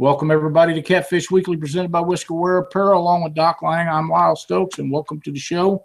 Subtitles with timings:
[0.00, 3.86] Welcome everybody to Catfish Weekly, presented by Whisker Wear Apparel, along with Doc Lang.
[3.86, 5.84] I'm Lyle Stokes, and welcome to the show.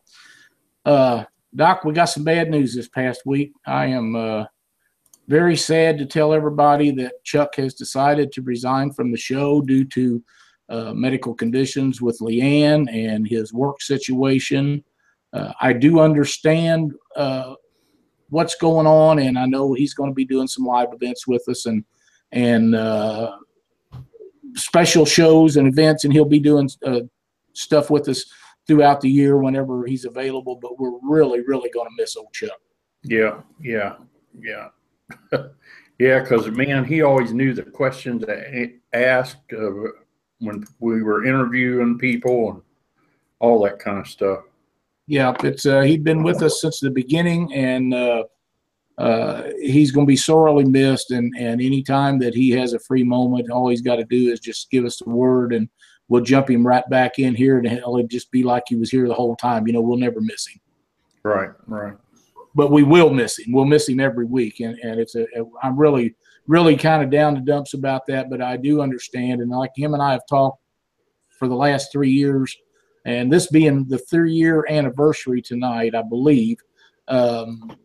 [0.86, 3.52] Uh, Doc, we got some bad news this past week.
[3.68, 4.46] I am uh,
[5.28, 9.84] very sad to tell everybody that Chuck has decided to resign from the show due
[9.84, 10.24] to
[10.70, 14.82] uh, medical conditions with Leanne and his work situation.
[15.34, 17.56] Uh, I do understand uh,
[18.30, 21.44] what's going on, and I know he's going to be doing some live events with
[21.50, 21.84] us and
[22.32, 23.36] and uh,
[24.56, 27.02] special shows and events, and he'll be doing uh,
[27.54, 28.26] stuff with us
[28.68, 30.56] throughout the year whenever he's available.
[30.56, 32.60] But we're really, really going to miss old Chuck.
[33.04, 33.96] Yeah, yeah,
[34.40, 34.70] yeah,
[36.00, 36.20] yeah.
[36.20, 39.70] Because man, he always knew the questions to ask uh,
[40.40, 42.62] when we were interviewing people and
[43.40, 44.40] all that kind of stuff.
[45.08, 47.94] Yeah, it's uh, he'd been with us since the beginning, and
[48.98, 51.12] uh, he's going to be sorely missed.
[51.12, 54.40] And and anytime that he has a free moment, all he's got to do is
[54.40, 55.70] just give us the word, and
[56.08, 59.08] we'll jump him right back in here, and it'll just be like he was here
[59.08, 59.68] the whole time.
[59.68, 60.60] You know, we'll never miss him.
[61.24, 61.96] Right, right.
[62.54, 63.52] But we will miss him.
[63.52, 65.24] We'll miss him every week, and and it's a.
[65.38, 66.16] a I'm really
[66.48, 69.94] really kind of down the dumps about that, but I do understand, and like him
[69.94, 70.62] and I have talked
[71.40, 72.56] for the last three years,
[73.06, 76.58] and this being the three year anniversary tonight, I believe.
[77.08, 77.76] Um,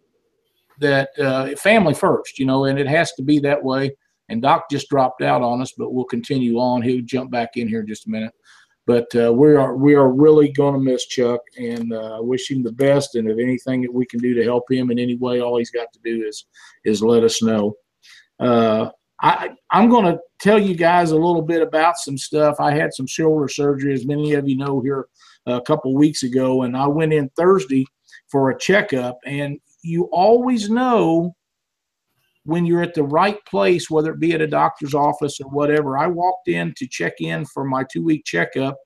[0.81, 3.95] that uh, family first, you know, and it has to be that way.
[4.28, 6.83] And Doc just dropped out on us, but we'll continue on.
[6.83, 8.33] He'll jump back in here in just a minute.
[8.86, 12.62] But uh, we are we are really going to miss Chuck, and uh, wish him
[12.62, 13.14] the best.
[13.14, 15.70] And if anything that we can do to help him in any way, all he's
[15.70, 16.47] got to do is
[16.84, 17.75] is let us know.
[18.39, 18.91] Uh,
[19.23, 22.56] I, I'm going to tell you guys a little bit about some stuff.
[22.58, 25.06] I had some shoulder surgery, as many of you know, here
[25.47, 27.84] a couple weeks ago, and I went in Thursday
[28.31, 29.19] for a checkup.
[29.27, 31.34] And you always know
[32.45, 35.98] when you're at the right place, whether it be at a doctor's office or whatever.
[35.98, 38.77] I walked in to check in for my two week checkup,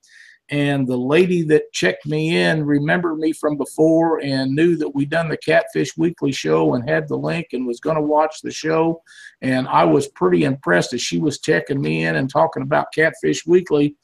[0.50, 5.10] and the lady that checked me in remembered me from before and knew that we'd
[5.10, 8.50] done the Catfish Weekly show and had the link and was going to watch the
[8.50, 9.00] show.
[9.41, 13.47] And I was pretty impressed as she was checking me in and talking about Catfish
[13.47, 13.97] Weekly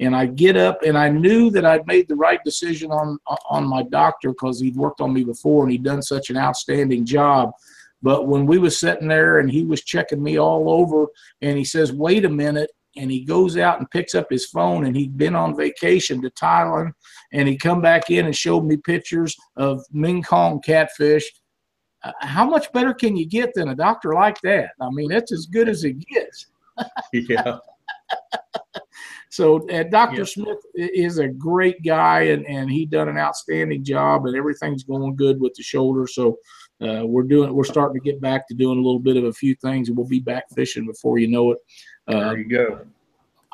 [0.00, 3.66] and I get up and I knew that I'd made the right decision on on
[3.66, 7.52] my doctor because he'd worked on me before and he'd done such an outstanding job.
[8.00, 11.06] But when we was sitting there and he was checking me all over
[11.42, 14.86] and he says, "Wait a minute," and he goes out and picks up his phone
[14.86, 16.92] and he'd been on vacation to Thailand
[17.32, 21.30] and he come back in and showed me pictures of Mekong catfish.
[22.04, 24.70] Uh, how much better can you get than a doctor like that?
[24.80, 26.46] I mean, it's as good as it gets.
[27.12, 27.58] yeah.
[29.30, 30.24] So uh, Dr.
[30.24, 35.16] Smith is a great guy, and and he done an outstanding job, and everything's going
[35.16, 36.06] good with the shoulder.
[36.06, 36.38] So
[36.80, 39.32] uh, we're doing we're starting to get back to doing a little bit of a
[39.32, 41.58] few things, and we'll be back fishing before you know it.
[42.06, 42.80] Uh, there you go.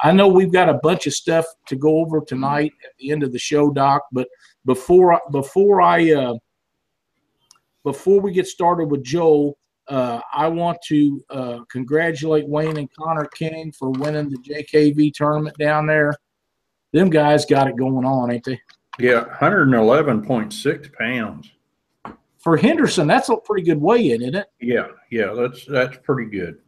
[0.03, 3.23] I know we've got a bunch of stuff to go over tonight at the end
[3.23, 4.03] of the show, Doc.
[4.13, 4.29] But
[4.65, 6.35] before before I uh,
[7.83, 9.57] before we get started with Joel,
[9.89, 15.57] uh, I want to uh, congratulate Wayne and Connor King for winning the JKV tournament
[15.59, 16.15] down there.
[16.93, 18.61] Them guys got it going on, ain't they?
[18.99, 21.51] Yeah, 111.6 pounds.
[22.39, 24.47] For Henderson, that's a pretty good weigh in, isn't it?
[24.61, 26.59] Yeah, yeah, that's that's pretty good.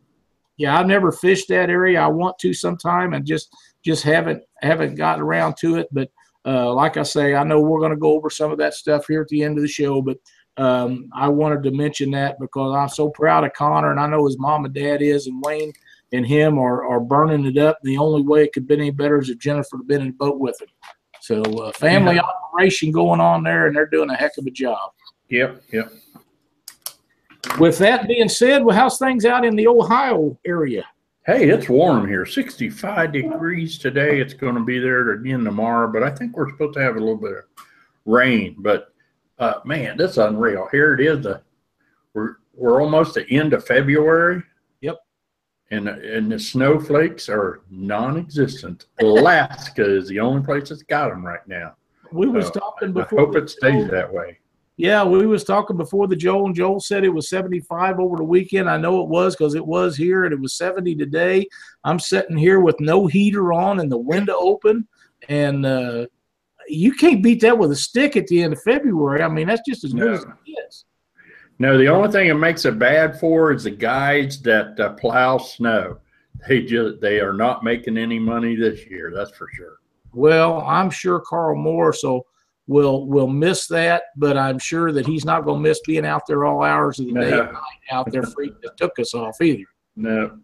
[0.57, 2.01] Yeah, I've never fished that area.
[2.01, 3.55] I want to sometime and just
[3.85, 5.89] just haven't haven't gotten around to it.
[5.93, 6.11] But
[6.47, 9.07] uh, like I say, I know we're going to go over some of that stuff
[9.07, 10.01] here at the end of the show.
[10.01, 10.17] But
[10.59, 14.25] um, I wanted to mention that because I'm so proud of Connor, and I know
[14.27, 15.73] his mom and dad is, and Wayne
[16.13, 17.79] and him are, are burning it up.
[17.83, 20.13] The only way it could be any better is if Jennifer had been in the
[20.15, 20.69] boat with him.
[21.21, 22.23] So, uh, family yeah.
[22.23, 24.93] operation going on there, and they're doing a heck of a job.
[25.29, 25.93] Yep, yep.
[27.59, 30.85] With that being said, well, how's things out in the Ohio area?
[31.27, 32.25] Hey, it's warm here.
[32.25, 34.21] 65 degrees today.
[34.21, 37.01] It's going to be there again tomorrow, but I think we're supposed to have a
[37.01, 37.45] little bit of
[38.05, 38.55] rain.
[38.59, 38.93] But
[39.39, 40.69] uh, man, that's unreal.
[40.71, 41.23] Here it is.
[41.25, 41.43] The,
[42.15, 44.43] we're we're almost the end of February.
[44.81, 44.99] Yep.
[45.71, 48.87] And and the snowflakes are non-existent.
[49.01, 51.77] Alaska is the only place that's got them right now.
[52.13, 53.21] We was talking before.
[53.21, 54.39] I hope it stays that way.
[54.79, 58.25] Yeah, we was talking before the Joel, and Joel said it was 75 over the
[58.25, 58.69] weekend.
[58.69, 61.47] I know it was because it was here, and it was 70 today.
[61.83, 64.87] I'm sitting here with no heater on and the window open,
[65.31, 66.07] and uh,
[66.69, 69.23] you can't beat that with a stick at the end of February.
[69.23, 70.13] I mean, that's just as good no.
[70.15, 70.85] as it is.
[71.59, 75.39] No, the only thing it makes it bad for is the guys that uh, plow
[75.39, 75.99] snow.
[76.47, 79.11] They just they are not making any money this year.
[79.15, 79.79] That's for sure.
[80.13, 82.27] Well, I'm sure Carl Moore so
[82.67, 86.27] will will miss that, but I'm sure that he's not going to miss being out
[86.27, 87.23] there all hours of the no.
[87.23, 87.53] day
[87.91, 89.65] out there free that took us off either.
[89.97, 90.39] No,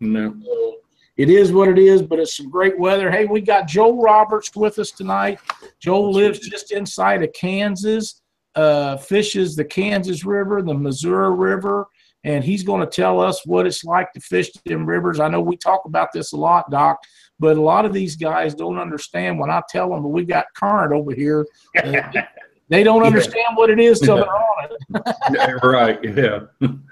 [0.00, 0.34] no.
[0.44, 0.76] So,
[1.18, 3.10] it is what it is, but it's some great weather.
[3.10, 5.40] Hey, we got Joel Roberts with us tonight.
[5.80, 8.22] Joel lives just inside of Kansas,
[8.54, 11.88] uh, fishes the Kansas River, the Missouri River,
[12.22, 15.18] and he's going to tell us what it's like to fish them rivers.
[15.18, 16.98] I know we talk about this a lot, Doc,
[17.40, 20.46] but a lot of these guys don't understand when I tell them, but we got
[20.54, 21.44] current over here.
[21.76, 22.12] Uh,
[22.68, 25.16] they don't understand what it is till they're on it.
[25.32, 25.98] Yeah, right.
[26.04, 26.40] Yeah.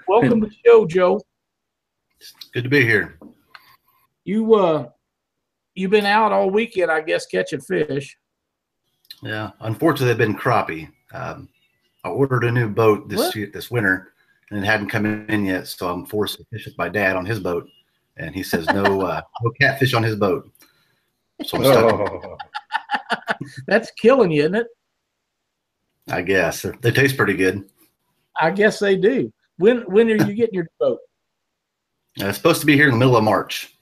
[0.05, 1.21] Welcome to the show, Joe.
[2.53, 3.17] Good to be here.
[4.27, 4.89] You uh,
[5.73, 8.17] you've been out all weekend, I guess, catching fish.
[9.23, 10.89] Yeah, unfortunately, they've been crappie.
[11.13, 11.47] Um,
[12.03, 14.11] I ordered a new boat this year, this winter,
[14.51, 17.25] and it hadn't come in yet, so I'm forced to fish with my dad on
[17.25, 17.69] his boat,
[18.17, 20.51] and he says no, uh, no catfish on his boat.
[21.45, 23.39] So I'm stuck.
[23.67, 24.67] That's killing you, isn't it?
[26.09, 27.63] I guess they taste pretty good.
[28.37, 29.31] I guess they do.
[29.55, 30.99] When when are you getting your boat?
[32.21, 33.73] Uh, it's supposed to be here in the middle of March.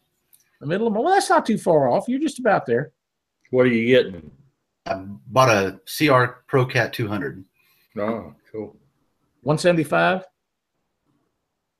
[0.65, 2.05] The middle of Well, that's not too far off.
[2.07, 2.91] You're just about there.
[3.51, 4.31] what are you getting?
[4.87, 4.95] I
[5.27, 7.45] bought a SeaArk Pro Cat 200.
[7.99, 8.75] Oh, cool.
[9.43, 10.23] 175,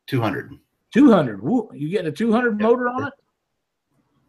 [0.06, 0.52] 200.
[0.94, 1.42] 200.
[1.42, 2.68] Woo, you getting a 200 Yeah.
[2.68, 3.14] motor on it?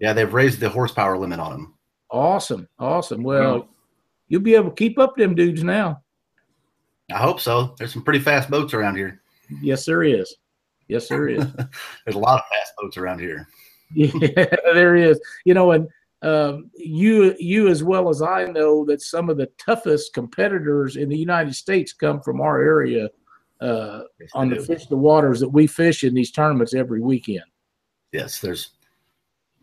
[0.00, 1.75] Yeah, they've raised the horsepower limit on them.
[2.11, 3.23] Awesome, awesome.
[3.23, 3.69] Well, Wow.
[4.29, 6.03] you'll be able to keep up them dudes now.
[7.12, 7.75] I hope so.
[7.79, 9.20] There's some pretty fast boats around here.
[9.61, 10.35] Yes, there is.
[10.88, 11.44] Yes, there is.
[12.05, 13.47] There's a lot of fast boats around here.
[13.94, 15.21] Yeah, there is.
[15.44, 15.88] You know, and
[16.23, 21.09] um, you you as well as I know that some of the toughest competitors in
[21.09, 23.09] the United States come from our area
[23.61, 24.62] uh, Yes, on the do.
[24.65, 27.44] fish the waters that we fish in these tournaments every weekend.
[28.12, 28.71] yes, there's,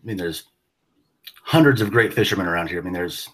[0.01, 0.45] I mean, there's
[1.43, 2.79] hundreds of great fishermen around here.
[2.79, 3.29] I mean, there's,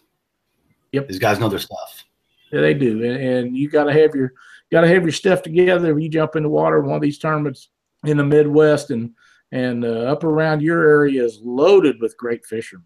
[0.92, 1.07] Yep.
[1.07, 2.03] these guys know their stuff.
[2.51, 4.33] Yeah, they do, and, and you got to have your
[4.71, 5.95] got to have your stuff together.
[5.95, 7.69] If you jump in the water one of these tournaments
[8.06, 9.12] in the Midwest and
[9.51, 12.85] and uh, up around your area is loaded with great fishermen.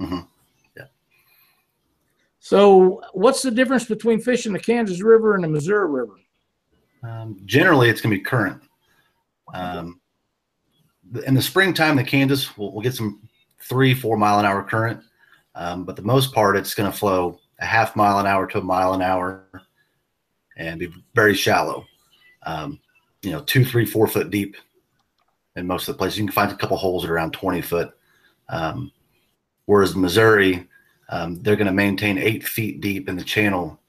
[0.00, 0.26] Mhm.
[0.76, 0.84] Yeah.
[2.38, 6.14] So, what's the difference between fishing the Kansas River and the Missouri River?
[7.02, 8.62] Um, generally, it's going to be current.
[9.54, 10.00] Um,
[11.26, 13.28] in the springtime, the Kansas will we'll get some
[13.58, 15.02] three, four mile an hour current,
[15.54, 18.58] um, but the most part, it's going to flow a half mile an hour to
[18.58, 19.44] a mile an hour,
[20.56, 21.84] and be very shallow.
[22.44, 22.80] Um,
[23.22, 24.56] you know, two, three, four foot deep.
[25.56, 27.92] In most of the places, you can find a couple holes at around twenty foot.
[28.48, 28.92] Um,
[29.66, 30.68] whereas Missouri,
[31.08, 33.80] um, they're going to maintain eight feet deep in the channel.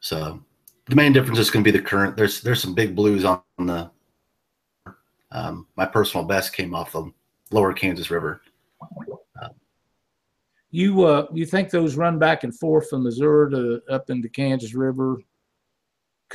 [0.00, 0.42] So
[0.86, 2.16] the main difference is going to be the current.
[2.16, 3.90] There's there's some big blues on the.
[5.30, 7.10] Um, my personal best came off the
[7.50, 8.42] lower Kansas River.
[10.74, 14.74] You uh, you think those run back and forth from Missouri to up into Kansas
[14.74, 15.18] River?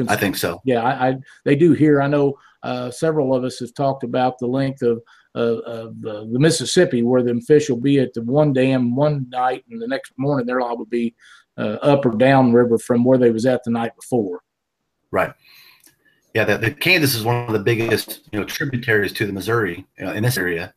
[0.07, 0.62] I think so.
[0.63, 2.04] Yeah, I, I they do here.
[2.04, 2.38] I know
[2.68, 5.02] uh, several of us have talked about the length of
[5.36, 9.25] uh, of the, the Mississippi, where them fish will be at the one dam one
[9.30, 11.16] night, and the next morning they're liable to be
[11.58, 14.42] uh, up or down river from where they was at the night before.
[15.12, 15.31] Right.
[16.34, 19.86] Yeah, the, the Kansas is one of the biggest you know tributaries to the Missouri
[19.98, 20.74] you know, in this area,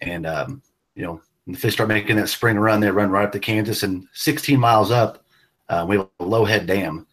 [0.00, 0.62] and um,
[0.94, 3.38] you know when the fish start making that spring run, they run right up to
[3.38, 5.22] Kansas, and 16 miles up,
[5.68, 7.06] uh, we have a low head dam,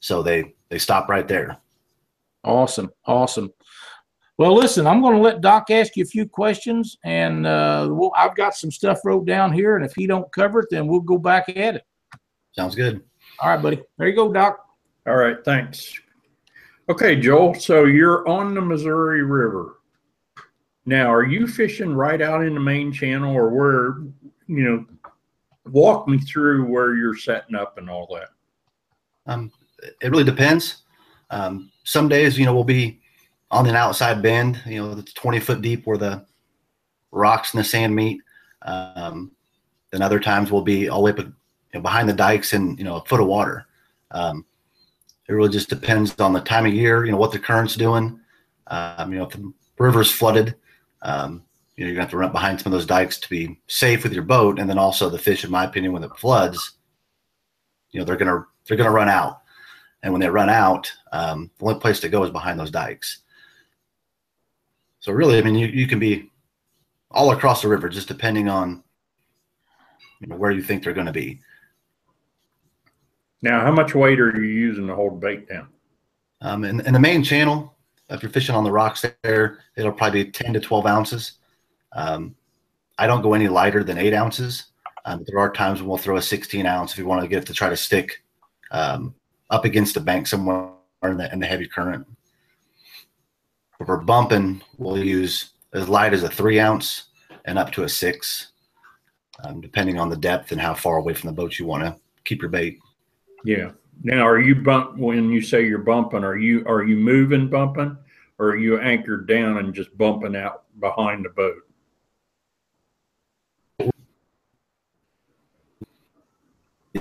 [0.00, 1.56] so they they stop right there.
[2.44, 3.52] Awesome, awesome.
[4.40, 8.10] Well, listen, I'm going to let Doc ask you a few questions, and uh, we'll,
[8.16, 11.00] I've got some stuff wrote down here, and if he don't cover it, then we'll
[11.00, 11.84] go back at it.
[12.52, 13.02] Sounds good.
[13.40, 13.82] All right, buddy.
[13.98, 14.64] There you go, Doc.
[15.06, 15.92] All right, thanks.
[16.88, 19.80] Okay, Joel, so you're on the Missouri River.
[20.86, 23.98] Now, are you fishing right out in the main channel or where,
[24.46, 24.86] you know,
[25.66, 28.30] walk me through where you're setting up and all that?
[29.30, 29.52] Um,
[30.00, 30.84] it really depends.
[31.28, 32.99] Um, some days, you know, we'll be
[33.50, 36.24] on an outside bend, you know, that's 20 foot deep where the
[37.10, 38.20] rocks and the sand meet.
[38.62, 39.32] Um,
[39.90, 41.32] then other times we'll be all the way up, you
[41.74, 43.66] know, behind the dikes and, you know, a foot of water.
[44.12, 44.44] Um,
[45.28, 48.20] it really just depends on the time of year, you know, what the current's doing.
[48.68, 50.54] Um, you know, if the river's flooded,
[51.02, 51.44] um,
[51.76, 53.58] you know, you're gonna have to run up behind some of those dikes to be
[53.66, 54.58] safe with your boat.
[54.58, 56.72] And then also the fish, in my opinion, when it floods,
[57.90, 59.40] you know, they're gonna they're gonna run out.
[60.02, 63.19] And when they run out, um, the only place to go is behind those dikes.
[65.00, 66.30] So really, I mean, you, you can be
[67.10, 68.82] all across the river, just depending on
[70.20, 71.40] you know, where you think they're going to be.
[73.42, 75.68] Now, how much weight are you using to hold bait down?
[76.42, 77.74] Um, and, and the main channel,
[78.10, 81.32] if you're fishing on the rocks there, it'll probably be 10 to 12 ounces.
[81.92, 82.34] Um,
[82.98, 84.66] I don't go any lighter than eight ounces.
[85.06, 87.42] Um, there are times when we'll throw a 16 ounce if you want to get
[87.42, 88.22] it to try to stick
[88.70, 89.14] um,
[89.48, 90.70] up against the bank somewhere
[91.02, 92.06] in the, in the heavy current.
[93.80, 97.04] If we're bumping, we'll use as light as a three ounce
[97.46, 98.52] and up to a six,
[99.42, 101.96] um, depending on the depth and how far away from the boat you want to
[102.24, 102.78] keep your bait.
[103.42, 103.70] Yeah.
[104.02, 106.24] Now, are you bump when you say you're bumping?
[106.24, 107.96] Are you are you moving bumping,
[108.38, 111.62] or are you anchored down and just bumping out behind the boat?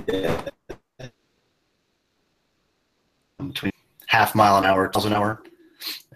[0.07, 0.45] Yeah.
[3.37, 3.71] Between
[4.07, 5.41] half mile an hour, miles an hour,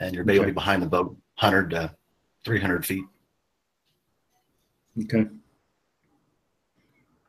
[0.03, 0.51] and your bait will Okay.
[0.51, 1.07] be behind the boat,
[1.39, 1.95] 100 to
[2.43, 3.05] 300 feet.
[5.03, 5.27] Okay.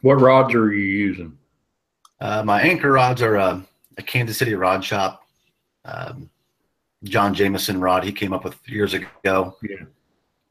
[0.02, 1.38] What rods are you using?
[2.20, 3.60] Uh, my anchor rods are uh,
[3.96, 5.24] a Kansas City rod shop.
[5.84, 6.28] Um,
[7.04, 9.56] John Jameson rod he came up with years ago.
[9.62, 9.84] Yeah.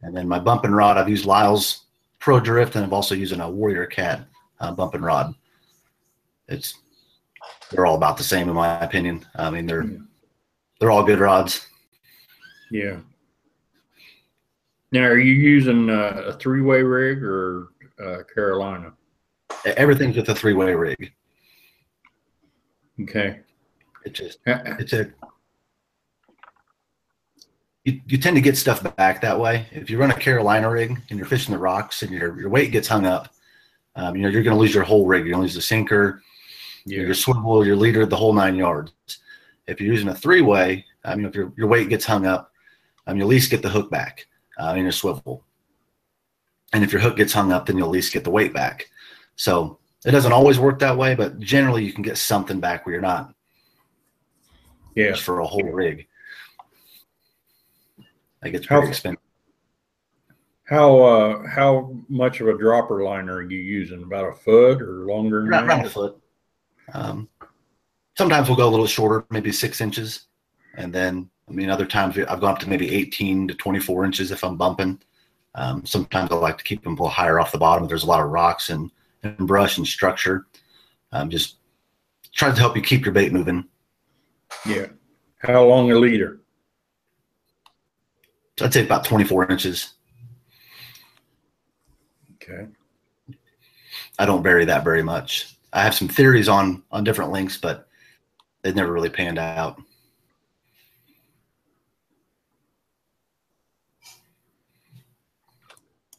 [0.01, 1.86] And then my bumping rod, I've used Lyle's
[2.20, 4.25] Pro Drift, and I've also used a Warrior Cat
[4.60, 5.34] uh, bumping rod.
[6.48, 6.75] It's
[7.70, 9.25] they're all about the same in my opinion.
[9.36, 9.98] I mean they're Yeah.
[10.80, 11.68] they're all good rods.
[12.74, 12.98] Yeah.
[14.92, 17.68] Now, are you using uh, a three-way rig or
[18.03, 18.94] uh, Carolina?
[19.63, 21.13] Everything's with a three way rig.
[23.01, 23.42] Okay.
[24.06, 25.12] It just it's a
[27.84, 29.68] you, you tend to get stuff back that way.
[29.72, 32.72] If you run a Carolina rig and you're fishing the rocks and your, your weight
[32.72, 33.30] gets hung up,
[33.96, 35.25] um, you know, you're going to lose your whole rig.
[35.25, 36.24] You're going to lose the sinker,
[36.86, 37.01] Yeah.
[37.01, 38.94] your swivel, your leader, the whole nine yards.
[39.68, 42.52] If you're using a three way, I mean, if your, your weight gets hung up,
[43.07, 45.43] um, you at least get the hook back uh, in your swivel.
[46.72, 48.88] And if your hook gets hung up, then you'll at least get the weight back.
[49.36, 52.93] So it doesn't always work that way, but generally you can get something back where
[52.93, 53.33] you're not
[54.95, 55.12] Yeah.
[55.12, 56.07] just for a whole rig.
[58.41, 59.19] That gets How- expensive.
[60.65, 64.01] How uh how much of a dropper liner are you using?
[64.01, 66.17] About a foot or longer Around, around a foot.
[66.93, 67.29] Um,
[68.17, 70.27] sometimes we'll go a little shorter, maybe six inches,
[70.75, 74.32] and then I mean other times I've gone up to maybe 18 to 24 inches
[74.32, 75.02] if I'm bumping.
[75.56, 78.04] Um, sometimes I like to keep them a little higher off the bottom if there's
[78.04, 78.90] a lot of rocks and,
[79.24, 80.48] and brush and structure.
[81.12, 81.58] Um, just
[82.34, 83.66] trying to help you keep your bait moving.
[84.66, 84.88] Yeah.
[85.38, 86.40] How long a leader?
[88.62, 89.94] I'd say about 24 inches.
[92.36, 92.68] Okay.
[94.20, 95.56] I don't vary that very much.
[95.72, 97.88] I have some theories on on different lengths, but
[98.62, 99.82] they never really panned out.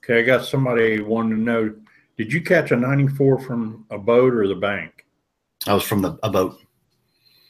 [0.04, 1.75] Okay, I got somebody wanting to know,
[2.18, 5.06] did you catch a 94 from a boat or the bank?
[5.66, 6.58] I was from the a boat.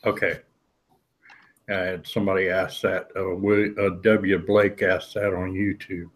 [0.04, 0.38] Okay.
[1.68, 4.38] I had somebody ask that, uh, Wi- uh, W.
[4.38, 6.10] Blake asked that on YouTube.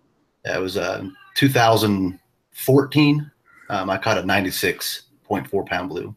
[0.44, 3.30] That was uh, 2014.
[3.70, 6.14] Um, I caught a 96.4 pound blue.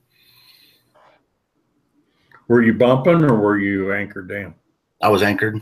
[2.48, 4.54] Were you bumping or were you anchored down?
[5.02, 5.60] I was anchored.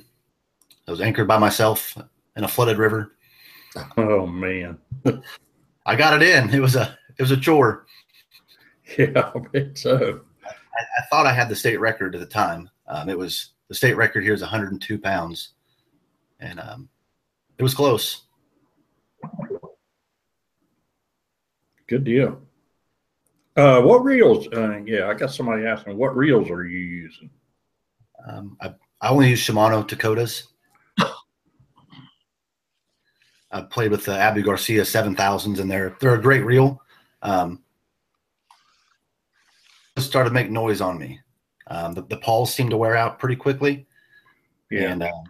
[0.86, 1.98] I was anchored by myself
[2.36, 3.14] in a flooded river.
[3.98, 4.78] Oh man.
[5.86, 6.54] I got it in.
[6.54, 7.86] It was a it was a chore.
[8.98, 10.22] Yeah, I bet so.
[10.46, 10.50] I,
[10.98, 12.70] I thought I had the state record at the time.
[12.88, 15.50] Um, it was the state record here is 102 pounds,
[16.40, 16.90] and um,
[17.60, 18.24] it was close.
[21.88, 22.42] Good deal.
[23.56, 24.48] Uh, what reels?
[24.48, 27.30] Uh, yeah, I got somebody asking, what reels are you using?
[28.28, 30.44] Um, I, I only use Shimano Tekotas.
[33.52, 36.82] I played with the Abu Garcia 7000s, and they're they're a great reel.
[37.22, 37.62] Um,
[39.98, 41.20] started making noise on me.
[41.68, 43.86] Um, the, the pawls seemed to wear out pretty quickly,
[44.72, 44.92] Yeah.
[44.92, 45.24] and um,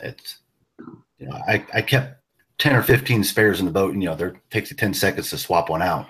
[0.00, 0.38] it's
[1.18, 2.20] you know I, I kept
[2.58, 5.30] 10 or 15 spares in the boat, and you know there takes you 10 seconds
[5.30, 6.08] to swap one out.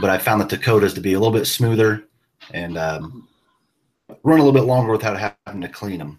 [0.00, 2.04] But I found the Tekotas to be a little bit smoother
[2.52, 3.26] and um,
[4.22, 6.18] run a little bit longer without having to clean them.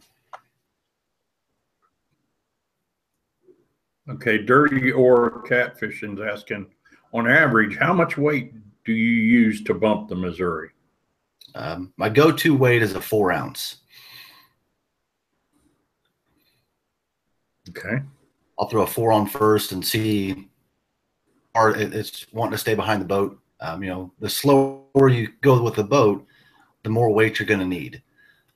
[4.10, 6.68] Okay, dirty or catfishing's asking,
[7.14, 9.12] on average, how much weight do you
[9.42, 10.70] use to bump the Missouri?
[11.56, 13.78] Um, my go-to weight is a four ounce.
[17.70, 18.02] Okay.
[18.58, 20.50] I'll throw a four on first and see.
[21.56, 23.40] Or it's wanting to stay behind the boat.
[23.62, 26.26] Um, you know, the slower you go with the boat,
[26.84, 28.02] the more weight you're going to need.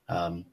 [0.10, 0.45] Um,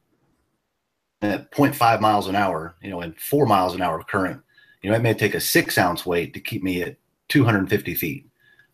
[1.23, 4.41] at 0.5 miles an hour, you know, and four miles an hour current,
[4.83, 6.97] you know, it may take a six ounce weight to keep me at
[7.29, 8.27] 250 feet.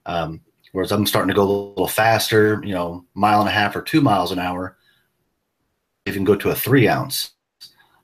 [0.07, 0.41] Um,
[0.73, 3.83] whereas I'm starting to go a little faster, you know, mile and a half or
[3.83, 4.77] two miles an hour,
[6.07, 7.33] even go to a three ounce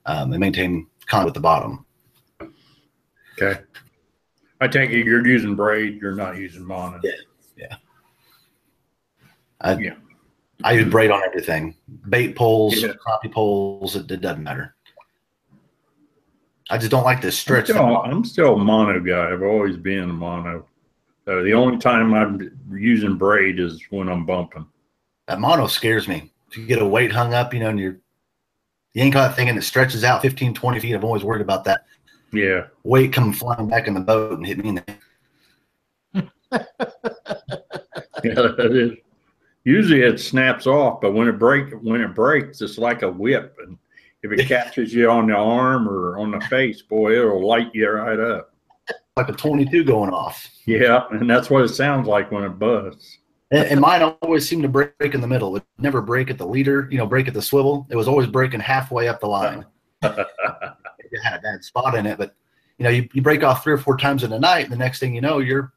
[0.05, 1.85] um, and maintain contact with the bottom.
[3.41, 3.61] Okay.
[4.59, 6.99] I take it you're using braid, you're not using mono.
[7.57, 7.75] Yeah.
[9.61, 9.95] I, Yeah.
[10.63, 11.75] I use braid on everything.
[12.09, 12.93] Bait poles, Yeah.
[13.05, 14.75] crappie poles, it, it doesn't matter.
[16.73, 17.65] I just don't like this I'm stretch.
[17.67, 19.31] still, I'm still a mono guy.
[19.31, 20.65] I've always been a mono.
[21.25, 24.65] So the only time I'm using braid is when I'm bumping.
[25.27, 26.31] That mono scares me.
[26.49, 27.97] If you get a weight hung up, you know, and you're
[28.93, 30.93] you ain't got that thing and it stretches out 15, 20 feet.
[30.93, 31.85] I'm always worried about that
[32.31, 32.65] Yeah.
[32.83, 34.83] weight coming flying back in the boat and hit me in the
[38.23, 38.91] Yeah, it is.
[39.63, 43.55] Usually it snaps off, but when it break when it breaks, it's like a whip.
[43.63, 43.77] And
[44.23, 47.89] if it catches you on the arm or on the face, boy, it'll light you
[47.89, 48.53] right up.
[49.17, 50.49] like a 22 going off.
[50.65, 53.19] Yeah, and that's what it sounds like when it busts.
[53.51, 55.55] And, and mine always seemed to break in the middle.
[55.57, 57.85] It never break at the leader, you know, break at the swivel.
[57.89, 59.65] It was always breaking halfway up the line.
[61.15, 62.33] It had a bad spot in it, but
[62.79, 64.77] you know, you, you break off three or four times in the night, and the
[64.77, 65.71] next thing you know, you're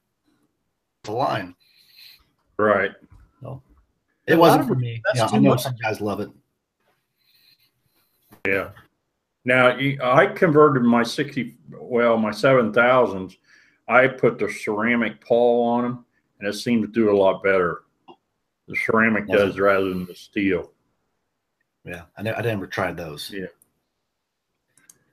[1.04, 1.54] the line.
[2.56, 2.92] Right.
[4.26, 5.02] It A wasn't for me.
[5.14, 6.30] You know, I know some guys love it.
[8.46, 8.70] Yeah.
[9.44, 13.36] Now I converted my sixty, well, my seven thousands.
[13.88, 16.04] I put the ceramic pawl on them,
[16.40, 17.82] and it seemed to do a lot better.
[18.66, 20.72] The ceramic does rather than the steel.
[21.84, 23.30] Yeah, I, ne- I never tried those.
[23.32, 23.46] Yeah.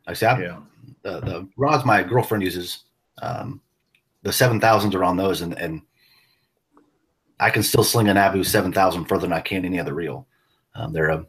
[0.08, 0.60] I I, Yeah.
[1.04, 2.86] the, the rods my girlfriend uses,
[3.22, 3.62] um,
[4.24, 5.84] the seven thousands are on those, and, and
[7.40, 10.28] I can still sling an Abu seven thousand further than I can any other reel.
[10.74, 11.24] Um, they're a,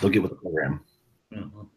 [0.00, 0.80] they'll get with the program.
[1.32, 1.68] Mhm.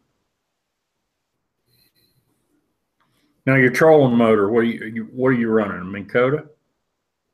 [3.46, 5.80] Now your trolling motor, what are you, you what are you running?
[5.80, 6.48] A Minn Kota?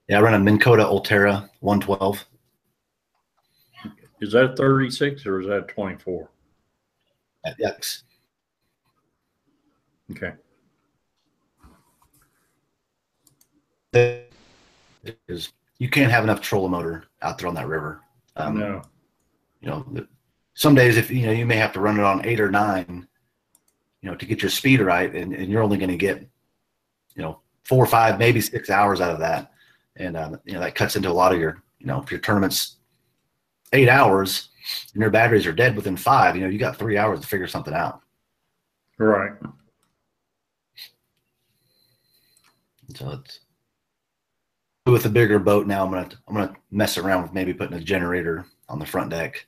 [0.09, 2.25] Yeah, I run a Minn Kota Ultrex one twelve.
[4.21, 6.29] Is that thirty six or is that twenty four?
[7.45, 8.05] at X.
[10.13, 10.33] Okay.
[15.27, 18.01] Is you can't have enough trolling motor out there on that river.
[18.37, 18.83] Um, no.
[19.61, 20.09] you know the-
[20.55, 23.07] some days if you know you may have to run it on eight or nine
[24.01, 26.21] you know to get your speed right and, and you're only going to get
[27.15, 29.51] you know four or five maybe six hours out of that.
[29.97, 32.21] And um, you know that cuts into a lot of your you know if your
[32.21, 32.77] tournament's
[33.73, 34.51] eight hours
[34.95, 37.47] and your batteries are dead within five you know you got three hours to figure
[37.47, 38.01] something out.
[38.99, 39.33] Right.
[42.95, 43.41] so it's
[44.87, 47.81] with a bigger boat now i'm gonna i'm gonna mess around with maybe putting a
[47.81, 49.47] generator on the front deck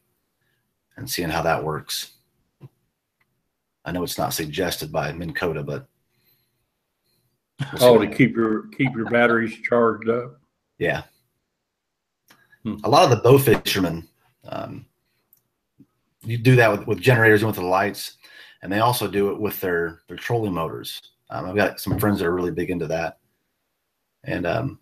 [0.96, 2.12] and seeing how that works
[3.84, 5.86] i know it's not suggested by minn Kota, but
[7.80, 10.40] we'll Oh, to keep your keep your batteries charged up.
[10.78, 11.02] Yeah.
[12.62, 12.76] Hmm.
[12.84, 14.08] A lot of the bow fishermen,
[14.48, 14.86] um,
[16.22, 18.16] you do that with, with generators and with the lights,
[18.62, 21.00] and they also do it with their their trolling motors.
[21.30, 23.18] Um, I've got some friends that are really big into that,
[24.24, 24.78] and um,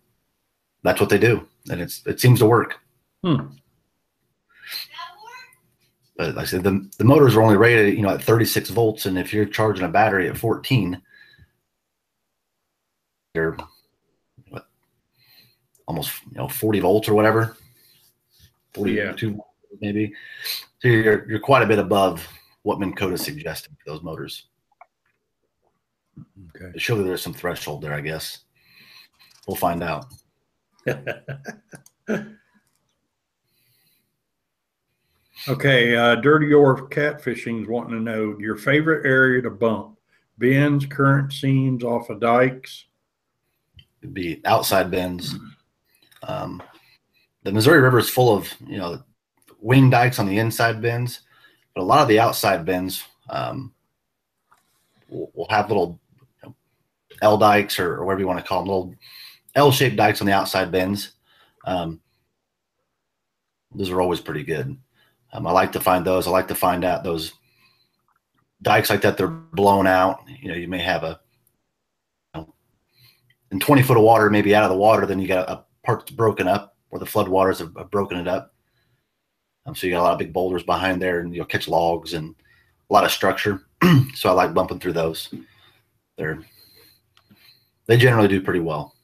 [0.83, 2.79] that's what they do, and it's it seems to work.
[3.23, 3.47] Hmm.
[6.15, 9.05] But like I said, the the motors are only rated, you know, at 36 volts,
[9.05, 11.01] and if you're charging a battery at 14,
[13.33, 13.57] you're
[14.49, 14.67] what
[15.87, 17.57] almost you know 40 volts or whatever?
[18.73, 19.39] 42
[19.81, 20.13] maybe?
[20.79, 22.27] So you're you're quite a bit above
[22.61, 24.45] what Minn Kota suggested for those motors.
[26.55, 26.77] Okay.
[26.77, 28.39] surely there's some threshold there i guess.
[29.47, 30.05] We'll find out
[35.47, 35.95] okay.
[35.95, 39.97] Uh, Dirty or catfishing's wanting to know your favorite area to bump.
[40.37, 42.85] Bends, current seams off of dikes.
[44.01, 45.35] it'd be outside bends
[46.27, 46.61] um,
[47.43, 49.01] the missouri river is full of you know
[49.59, 51.21] wing dikes on the inside bends
[51.75, 53.73] but a lot of the outside bends um,
[55.09, 55.99] will, will have little
[56.43, 56.55] you know,
[57.21, 58.95] L dikes or, or whatever you want to call them, little
[59.55, 61.11] L-shaped dikes on the outside bends.
[61.65, 62.01] Um,
[63.73, 64.77] those are always pretty good.
[65.33, 66.27] Um, I like to find those.
[66.27, 67.33] I like to find out those
[68.61, 69.17] dikes like that.
[69.17, 70.21] They're blown out.
[70.41, 71.19] You know, you may have a
[72.33, 72.53] you know,
[73.51, 75.05] in 20 foot of water, maybe out of the water.
[75.05, 78.17] Then you got a, part that's broken up, or the flood waters have, have broken
[78.17, 78.53] it up.
[79.65, 82.13] Um, so you got a lot of big boulders behind there, and you'll catch logs
[82.13, 82.33] and
[82.89, 83.65] a lot of structure.
[84.15, 85.33] so I like bumping through those.
[86.17, 86.39] They're
[87.85, 88.95] they generally do pretty well.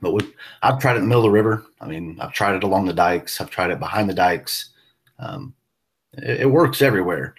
[0.00, 0.24] But
[0.62, 1.66] I've tried it in the middle of the river.
[1.80, 3.40] I mean, I've tried it along the dikes.
[3.40, 4.70] I've tried it behind the dikes.
[5.20, 5.54] Um,
[6.14, 7.34] it, it works everywhere.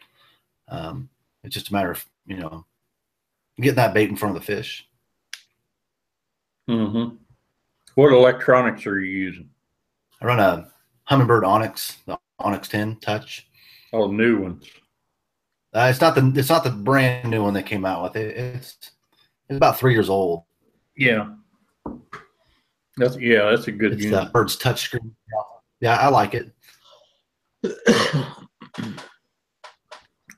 [0.70, 1.10] Um,
[1.44, 2.66] it's just a matter of you know
[3.60, 4.88] getting that bait in front of the fish.
[6.70, 7.16] Mm-hmm.
[7.96, 9.50] What electronics are you using?
[10.22, 10.72] I run a
[11.10, 13.48] Humminbird Onyx, the Onyx 10 Touch.
[13.92, 14.70] Oh, new ones.
[15.74, 18.16] Uh, it's not the it's not the brand new one they came out with.
[18.16, 18.92] It, it's
[19.50, 20.44] it's about three years old.
[20.96, 21.30] Yeah.
[22.98, 23.50] That's yeah.
[23.50, 24.26] That's a good It's unit.
[24.26, 25.12] the Bird's touchscreen.
[25.80, 26.52] Yeah, I like it.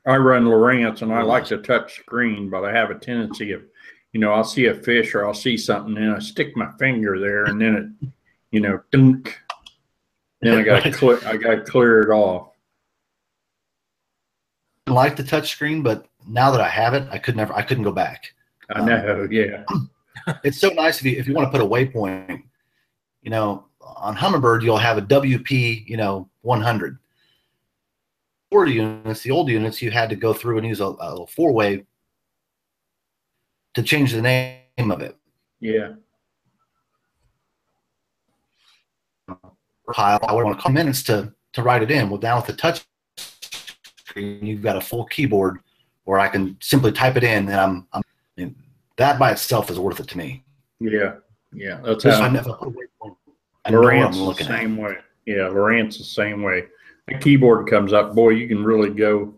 [0.05, 3.63] I run Lowrance and I like to touch screen, but I have a tendency of,
[4.11, 7.19] you know, I'll see a fish or I'll see something and I stick my finger
[7.19, 8.07] there and then it,
[8.51, 9.39] you know, dunk.
[10.41, 11.19] Then I got to clear.
[11.25, 12.49] I got clear it off.
[14.87, 17.61] I like the touch screen, but now that I have it, I could never, I
[17.61, 18.33] couldn't go back.
[18.69, 19.23] I know.
[19.23, 19.63] Um, yeah.
[20.43, 22.43] It's so nice if you if you want to put a waypoint,
[23.23, 26.97] you know, on Humminbird you'll have a WP, you know, 100.
[28.67, 31.85] Units, the old units, you had to go through and use a, a four way
[33.73, 35.17] to change the name of it.
[35.59, 35.93] Yeah.
[39.91, 42.09] Pile, I would want to call minutes to to write it in.
[42.09, 42.85] Well, down with the touch
[44.05, 45.59] screen, you've got a full keyboard
[46.05, 48.01] where I can simply type it in, and I'm, I'm
[48.37, 48.55] and
[48.97, 50.43] that by itself is worth it to me.
[50.79, 51.15] Yeah.
[51.53, 51.79] Yeah.
[51.83, 52.73] That's how I never a.
[53.65, 54.49] I know I'm Lowrance the at.
[54.49, 54.97] same way.
[55.25, 55.49] Yeah.
[55.49, 56.65] Lowrance the same way.
[57.07, 59.33] The keyboard comes up, boy, you can really go.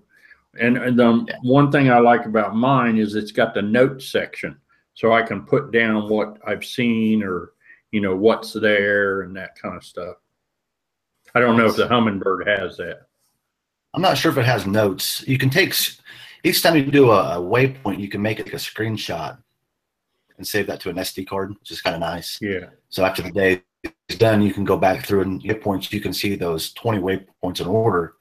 [0.60, 1.36] And, and the Yeah.
[1.42, 4.58] one thing I like about mine is it's got the notes section.
[4.94, 7.52] So I can put down what I've seen or,
[7.92, 10.16] you know, what's there and that kind of stuff.
[11.34, 13.08] I don't know if the Humminbird has that.
[13.94, 15.28] I'm not sure if it has notes.
[15.28, 15.74] You can take
[16.44, 19.38] each time you do a, a waypoint, you can make it like a screenshot
[20.38, 22.38] and save that to an SD card, which is kind of nice.
[22.42, 22.68] Yeah.
[22.90, 23.62] So after the day is
[24.18, 25.92] done, you can go back through and hit points.
[25.92, 28.16] You can see those 20 waypoints in order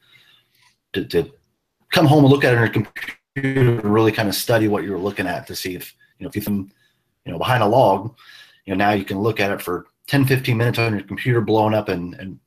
[0.93, 1.31] to, to
[1.91, 4.85] come home and look at it on your computer and really kind of study what
[4.85, 6.73] you're looking at to see if you know if you can,
[7.25, 8.15] you know behind a log,
[8.65, 11.41] you know now you can look at it for 10, 15 minutes on your computer
[11.41, 12.39] blowing up and and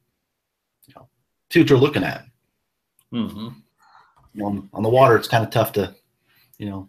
[0.88, 1.08] you know
[1.52, 2.26] see what you're looking at
[3.12, 3.50] hmm
[4.42, 5.96] on, on the water, it's kind of tough to,
[6.58, 6.88] you know,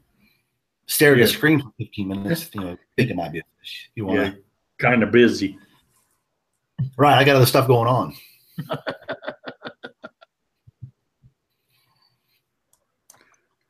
[0.86, 1.24] stare at Yeah.
[1.24, 2.50] the screen for 15 minutes.
[2.54, 3.90] You know, think it might be a fish.
[3.94, 4.30] You want Yeah.
[4.30, 4.42] to,
[4.78, 5.58] Kind of busy.
[6.96, 7.18] Right?
[7.18, 8.14] I got other stuff going on.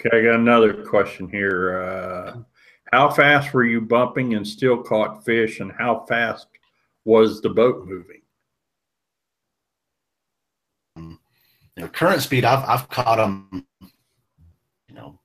[0.01, 1.83] Okay, I got another question here.
[1.83, 2.37] Uh,
[2.93, 6.47] how fast were you bumping and still caught fish, and how fast
[7.05, 8.23] was the boat moving?
[10.97, 13.67] You know, current speed, I've I've caught them,
[14.89, 15.19] you know,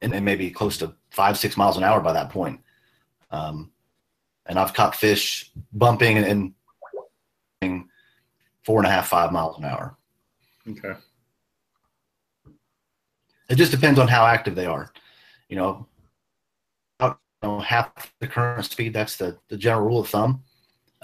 [0.00, 2.60] and, and maybe close to five six miles an hour by that point.
[3.30, 3.70] Um,
[4.46, 6.54] and I've caught fish bumping and, and
[8.64, 9.96] four and a half five miles an hour.
[10.68, 10.94] Okay.
[13.48, 14.92] It just depends on how active they are.
[15.48, 15.86] You know,
[16.98, 18.94] about, you know half the current speed.
[18.94, 20.42] That's the the general rule of thumb.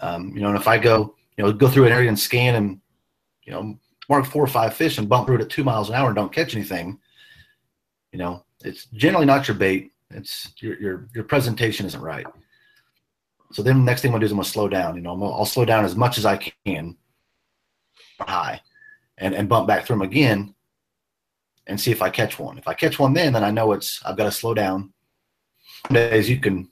[0.00, 2.54] Um, you know, and if I go, you know, go through an area and scan
[2.54, 2.80] and,
[3.42, 5.96] you know, mark four or five fish and bump through it at two miles an
[5.96, 6.98] hour and don't catch anything,
[8.12, 9.92] you know, it's generally not your bait.
[10.10, 12.26] It's your your your presentation isn't right.
[13.52, 14.96] So then the next thing I'm gonna do is I'm gonna slow down.
[14.96, 16.96] You know, I'm gonna, I'll slow down as much as I can,
[18.20, 18.60] high,
[19.16, 20.54] and and bump back through them again,
[21.66, 22.58] and see if I catch one.
[22.58, 24.92] If I catch one, then then I know it's I've got to slow down.
[25.90, 26.68] Days you can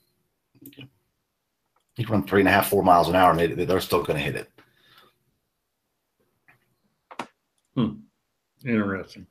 [1.96, 4.04] you can run three and a half, four miles an hour, and they, they're still
[4.04, 4.50] to hit it.
[7.74, 8.00] Hmm.
[8.64, 9.26] Interesting.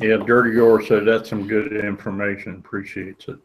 [0.00, 2.54] Yeah, Dirty Gore said that's some good information.
[2.54, 3.38] Appreciates it.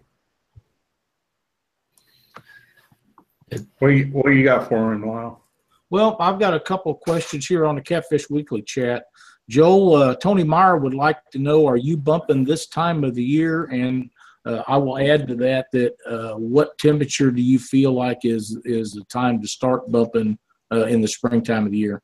[3.80, 5.42] What you, what you got for him, Lyle?
[5.90, 9.06] Well, I've got a couple of questions here on the Catfish Weekly chat.
[9.50, 13.24] Joel, uh, Tony Meyer would like to know, are you bumping this time of the
[13.24, 13.66] year?
[13.66, 14.10] And
[14.46, 18.60] uh, I will add to that that uh, what temperature do you feel like is
[18.64, 20.38] is the time to start bumping
[20.72, 22.02] uh, in the springtime of the year?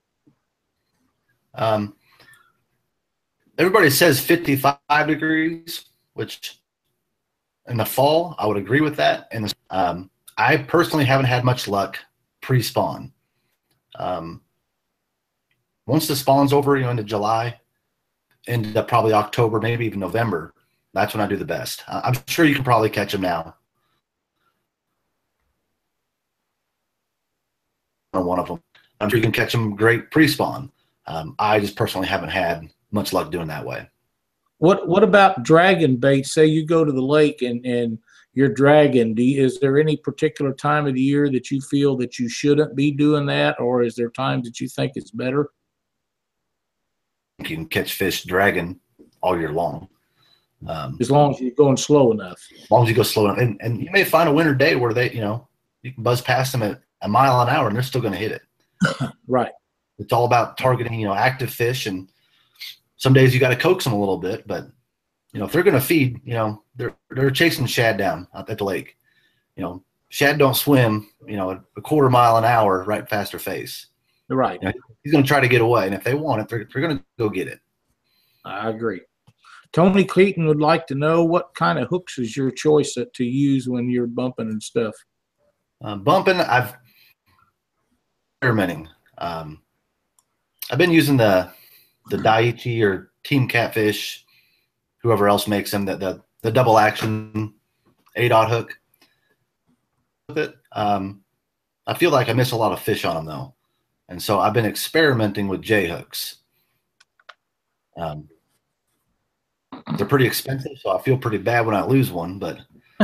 [1.56, 1.96] Um,
[3.62, 6.60] everybody says 55 degrees, which
[7.68, 9.28] in the fall, I would agree with that.
[9.32, 12.00] And um, I personally haven't had much luck
[12.42, 13.14] pre spawn.
[14.00, 14.42] Um,
[15.86, 17.60] once the spawn's over, you know, into July,
[18.48, 20.56] into probably October, maybe even November,
[20.94, 21.84] that's when I do the best.
[21.88, 23.56] I'm sure you can probably catch them now.
[28.14, 28.62] On one of them,
[29.00, 30.72] I'm sure you can catch them great pre spawn.
[31.06, 33.90] Um, I just personally haven't had much luck doing that way.
[34.58, 36.26] What What about dragon bait?
[36.26, 37.98] Say you go to the lake and and
[38.34, 39.14] you're dragging.
[39.14, 42.30] Do you, is there any particular time of the year that you feel that you
[42.30, 45.50] shouldn't be doing that, or is there times that you think it's better?
[47.40, 48.80] You can catch fish dragging
[49.22, 49.88] all year long.
[50.68, 52.40] Um, As long as you're going slow enough.
[52.62, 53.40] as long as you go slow enough.
[53.40, 55.48] And, and you may find a winter day where they, you know,
[55.82, 58.20] you can buzz past them at a mile an hour and they're still going to
[58.20, 58.42] hit it.
[59.28, 59.52] Right.
[59.98, 61.86] It's all about targeting, you know, active fish.
[61.86, 62.12] And
[63.02, 64.68] some days you got to coax them a little bit, but
[65.34, 68.46] you know, if they're going to feed, you know, they're, they're chasing shad down at
[68.46, 68.96] the lake,
[69.56, 73.40] you know, shad don't swim, you know, a quarter mile an hour right past their
[73.40, 73.88] face.
[74.30, 74.62] Right.
[75.04, 77.00] He's going to try to get away, and if they want it, they're, they're going
[77.00, 77.60] to go get it.
[78.46, 79.02] I agree.
[79.74, 83.68] Tony Clayton would like to know what kind of hooks is your choice to use
[83.68, 84.94] when you're bumping and stuff.
[85.84, 86.76] Uh, bumping, I've
[88.38, 88.88] experimenting.
[89.18, 89.64] Um,
[90.70, 91.52] I've been using the
[92.10, 94.26] the Daiichi or Team Catfish,
[94.98, 97.54] whoever else makes them, that the the double action
[98.16, 98.78] eight dot hook.
[100.28, 101.22] With it, um,
[101.88, 103.54] I feel like I miss a lot of fish on them though,
[104.10, 106.38] and so I've been experimenting with J hooks.
[107.98, 108.30] Um,
[109.98, 112.60] they're pretty expensive, so I feel pretty bad when I lose one, but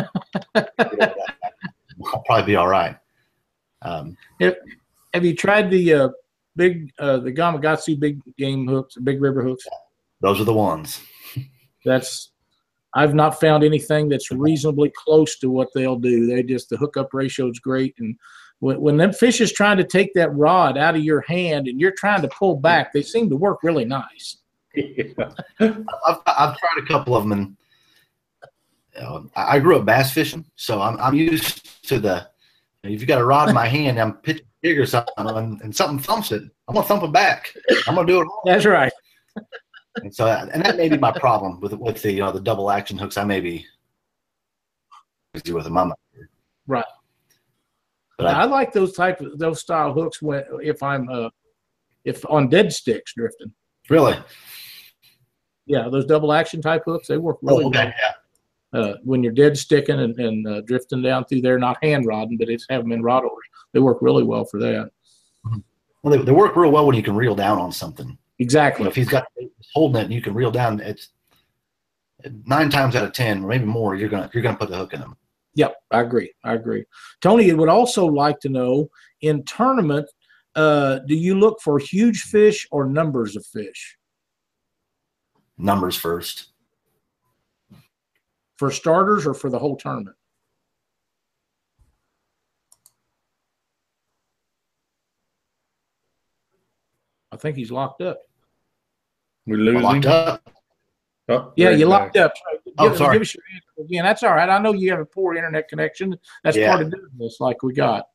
[0.55, 2.97] I'll probably be all right.
[3.81, 6.10] Um, Have you tried the uh,
[6.58, 9.65] big uh, the Gamakatsu big game hooks, big river hooks?
[10.22, 11.02] those are the ones.
[11.86, 12.32] That's
[12.93, 16.26] I've not found anything that's reasonably close to what they'll do.
[16.26, 18.15] They just the hookup ratio is great, and
[18.60, 21.80] when when them fish is trying to take that rod out of your hand and
[21.80, 24.38] you're trying to pull back, they seem to work really nice.
[24.76, 25.04] Yeah.
[25.60, 27.58] I've, I've tried a couple of them, and
[28.96, 32.28] you know, I I grew up bass fishing, so I'm I'm used to the.
[32.84, 35.13] If you got a rod in my hand, I'm pitching or something,
[35.62, 37.53] and, something thumps it, I'm gonna thump it back.
[37.88, 38.25] I'm gonna do it.
[38.25, 38.39] Hard.
[38.45, 38.91] That's right.
[40.03, 42.69] And so, and that may be my problem with with the you know the double
[42.71, 43.17] action hooks.
[43.17, 43.65] I may be
[45.34, 45.77] busy with them.
[45.77, 45.93] I'm.
[46.67, 46.86] Right.
[48.17, 51.30] But I, I, like those type of those style hooks when if I'm uh
[52.03, 53.51] if on dead sticks drifting.
[53.89, 54.17] really.
[55.65, 57.93] Yeah, those double action type hooks they work really Oh, okay.
[58.01, 58.13] well.
[58.77, 62.37] Uh, when you're dead sticking and, and uh, drifting down through there, not hand rodding,
[62.37, 63.49] but it's have them in rod orders.
[63.73, 64.91] They work really well for that.
[66.03, 68.05] Well, they, they work real well when you can reel down on something.
[68.05, 68.87] You know, Exactly.
[68.87, 69.25] if he's got
[69.73, 71.09] holding it and you can reel down, it's
[72.45, 74.93] nine times out of ten, or maybe more, you're gonna you're gonna put the hook
[74.93, 75.17] in them.
[75.55, 76.31] Yep, I agree.
[76.43, 76.85] I agree.
[77.19, 80.07] Tony would also like to know in tournament,
[80.55, 83.97] uh, do you look for huge fish or numbers of fish
[85.57, 86.49] Numbers first.
[88.58, 90.15] For starters or for the whole tournament?
[97.32, 98.20] I think he's locked up.
[99.46, 100.50] We We're lose locked up.
[101.30, 102.26] Oh, Yeah, you he's locked back.
[102.26, 102.34] up.
[102.38, 103.13] So give, Oh, sorry.
[103.15, 104.04] give us your answer again.
[104.06, 104.50] That's all right.
[104.50, 106.17] I know you have a poor internet connection.
[106.43, 106.70] That's Yeah.
[106.70, 108.06] part of doing this, like we got.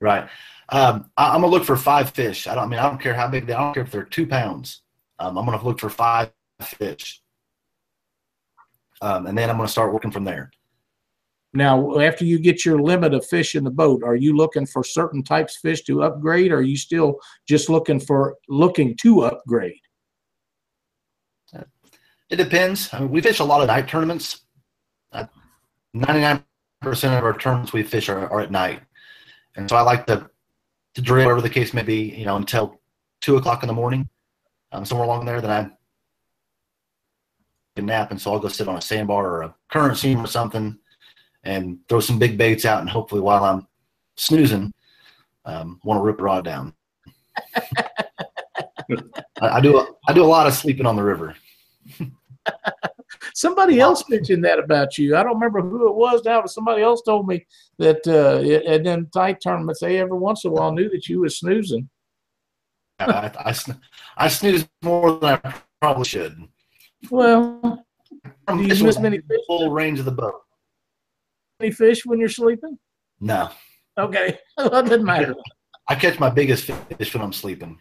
[0.00, 0.28] Right.
[0.68, 2.46] Um, I, I'm gonna look for five fish.
[2.46, 3.54] I don't I mean I don't care how big they.
[3.54, 4.82] I don't care if they're two pounds.
[5.18, 6.30] Um, I'm gonna look for five
[6.62, 7.20] fish,
[9.00, 10.50] um, and then I'm gonna start working from there.
[11.54, 14.84] Now, after you get your limit of fish in the boat, are you looking for
[14.84, 16.52] certain types of fish to upgrade?
[16.52, 19.80] Or are you still just looking for looking to upgrade?
[22.30, 22.92] It depends.
[22.92, 24.42] I mean, we fish a lot of night tournaments.
[25.94, 26.44] Ninety-nine
[26.82, 28.82] percent of our tournaments we fish are, are at night,
[29.56, 30.28] and so I like to
[30.94, 32.14] to drill whatever the case may be.
[32.14, 32.82] You know, until
[33.22, 34.10] two o'clock in the morning,
[34.72, 35.40] um, somewhere along there.
[35.40, 35.70] Then I
[37.82, 40.78] nap, and so I'll go sit on a sandbar or a current seam or something,
[41.44, 43.66] and throw some big baits out, and hopefully while I'm
[44.16, 44.72] snoozing,
[45.44, 46.74] um, want to rip a rod down.
[49.40, 49.78] I, I do.
[49.78, 51.36] A, I do a lot of sleeping on the river.
[53.34, 55.16] Somebody else mentioned that about you.
[55.16, 57.46] I don't remember who it was now, but somebody else told me
[57.78, 61.20] that uh, in them tight tournaments, they every once in a while knew that you
[61.20, 61.88] was snoozing.
[62.98, 63.54] I, I,
[64.16, 66.48] I snooze more than I probably should.
[67.10, 67.84] Well,
[68.46, 69.40] I'm Do you miss many fish?
[69.46, 70.40] Full range of the boat.
[71.60, 72.78] any fish when you're sleeping?
[73.20, 73.50] No,
[73.98, 75.34] Okay, that doesn't matter.
[75.88, 77.78] I catch my biggest fish when I'm sleeping.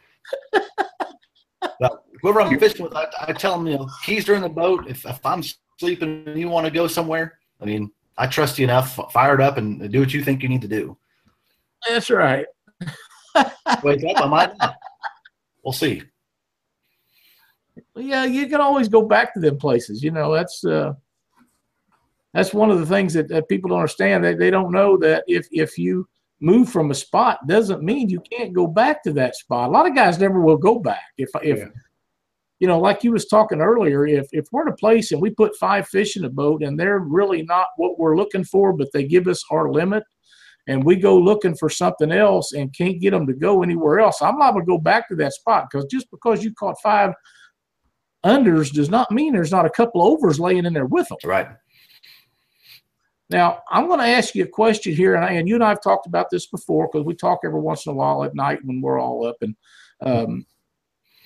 [2.21, 4.87] Whoever I'm fishing with, I, I tell them, you know, keys are in the boat.
[4.87, 5.43] If, if I'm
[5.79, 8.99] sleeping and you want to go somewhere, I mean, I trust you enough.
[9.11, 10.97] Fire it up and do what you think you need to do.
[11.87, 12.47] That's right.
[13.83, 14.75] Wake up, I might not.
[15.63, 16.01] We'll see.
[17.95, 20.03] Yeah, you can always go back to them places.
[20.03, 20.93] You know, that's uh,
[22.33, 24.23] that's one of the things that, that people don't understand.
[24.23, 26.07] They they don't know that if if you
[26.39, 29.69] move from a spot doesn't mean you can't go back to that spot.
[29.69, 31.01] A lot of guys never will go back.
[31.17, 31.65] If if Yeah.
[32.59, 35.29] you know, like you was talking earlier, if if we're in a place and we
[35.31, 38.89] put five fish in a boat and they're really not what we're looking for, but
[38.93, 40.03] they give us our limit,
[40.67, 44.21] and we go looking for something else and can't get them to go anywhere else,
[44.21, 47.13] I'm liable to go back to that spot because just because you caught five
[48.25, 51.17] unders does not mean there's not a couple overs laying in there with them.
[51.23, 51.47] Right.
[53.29, 55.69] Now, I'm going to ask you a question here, and, I, and you and I
[55.69, 58.59] have talked about this before because we talk every once in a while at night
[58.63, 59.35] when we're all up.
[59.41, 59.55] And
[60.01, 60.45] um,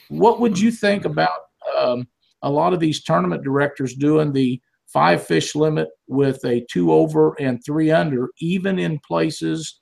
[0.10, 1.40] what would you think about
[1.78, 2.08] um,
[2.42, 7.36] a lot of these tournament directors doing the five fish limit with a two over
[7.40, 9.80] and three under, even in places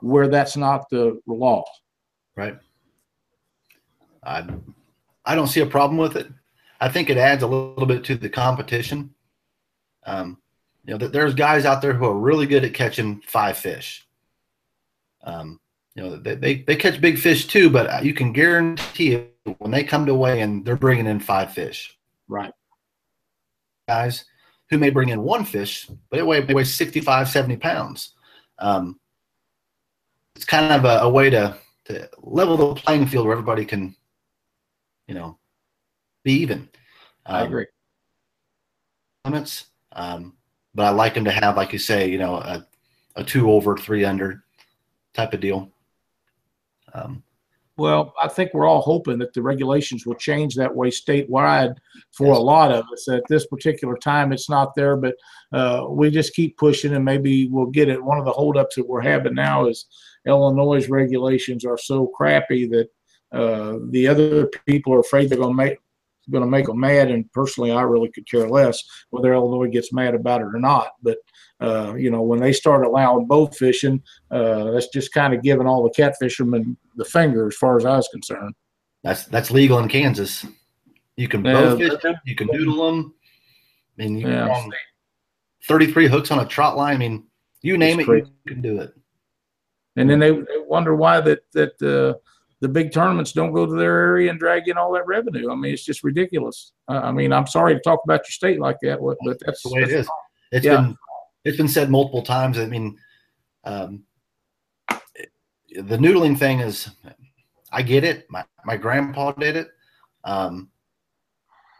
[0.00, 1.64] where that's not the law.
[2.36, 2.56] Right.
[4.22, 4.46] I
[5.24, 6.28] I don't see a problem with it.
[6.80, 9.14] I think it adds a little bit to the competition.
[10.04, 10.38] Um,
[10.84, 14.06] you know, there's guys out there who are really good at catching five fish.
[15.22, 15.60] Um,
[15.94, 19.70] you know, they, they, they catch big fish too, but you can guarantee it when
[19.70, 21.96] they come to weigh in, they're bringing in five fish.
[22.28, 22.52] Right.
[23.88, 24.24] Guys
[24.70, 28.14] who may bring in one fish, but it weighs, weighs 65, 70 pounds.
[28.58, 28.98] Um,
[30.34, 31.56] it's kind of a, a way to,
[31.86, 33.94] to level the playing field where everybody can,
[35.06, 35.38] you know,
[36.22, 36.68] be even.
[37.26, 37.66] Um, I agree.
[39.24, 40.34] Limits, um,
[40.74, 42.66] but I like them to have, like you say, you know, a,
[43.16, 44.44] a two over, three under
[45.14, 45.70] type of deal.
[46.92, 47.22] Um,
[47.76, 51.74] well, I think we're all hoping that the regulations will change that way statewide
[52.12, 53.08] for a lot of us.
[53.08, 55.16] At this particular time, it's not there, but
[55.52, 58.02] uh, we just keep pushing and maybe we'll get it.
[58.02, 59.86] One of the holdups that we're having now is
[60.24, 62.90] Illinois' regulations are so crappy that
[63.32, 65.78] uh, the other people are afraid they're going to make
[66.30, 67.10] going to make them mad.
[67.10, 70.92] And personally, I really could care less whether Illinois gets mad about it or not.
[71.02, 71.18] But
[71.60, 75.66] uh, you know, when they start allowing bow fishing, uh, that's just kind of giving
[75.66, 78.54] all the cat fishermen the finger, as far as I was concerned.
[79.02, 80.46] That's that's legal in Kansas.
[81.16, 83.14] You can bow fish them, you can noodle them.
[83.98, 84.48] I mean, you yeah.
[84.48, 84.70] can
[85.68, 86.94] 33 hooks on a trot line.
[86.94, 87.24] I mean,
[87.62, 88.32] you name it's it, crazy.
[88.44, 88.92] you can do it.
[89.96, 92.18] And then they, they wonder why that that uh,
[92.64, 95.50] the big tournaments don't go to their area and drag in all that revenue.
[95.50, 96.72] I mean, it's just ridiculous.
[96.88, 99.62] Uh, I mean, I'm sorry to talk about your state like that, but that's, that's
[99.62, 100.08] the way that's it is.
[100.50, 100.76] It's yeah.
[100.76, 100.96] been
[101.44, 102.58] it's been said multiple times.
[102.58, 102.96] I mean,
[103.64, 104.04] um,
[104.88, 106.88] the noodling thing is,
[107.70, 108.24] I get it.
[108.30, 109.68] My my grandpa did it.
[110.24, 110.70] Um,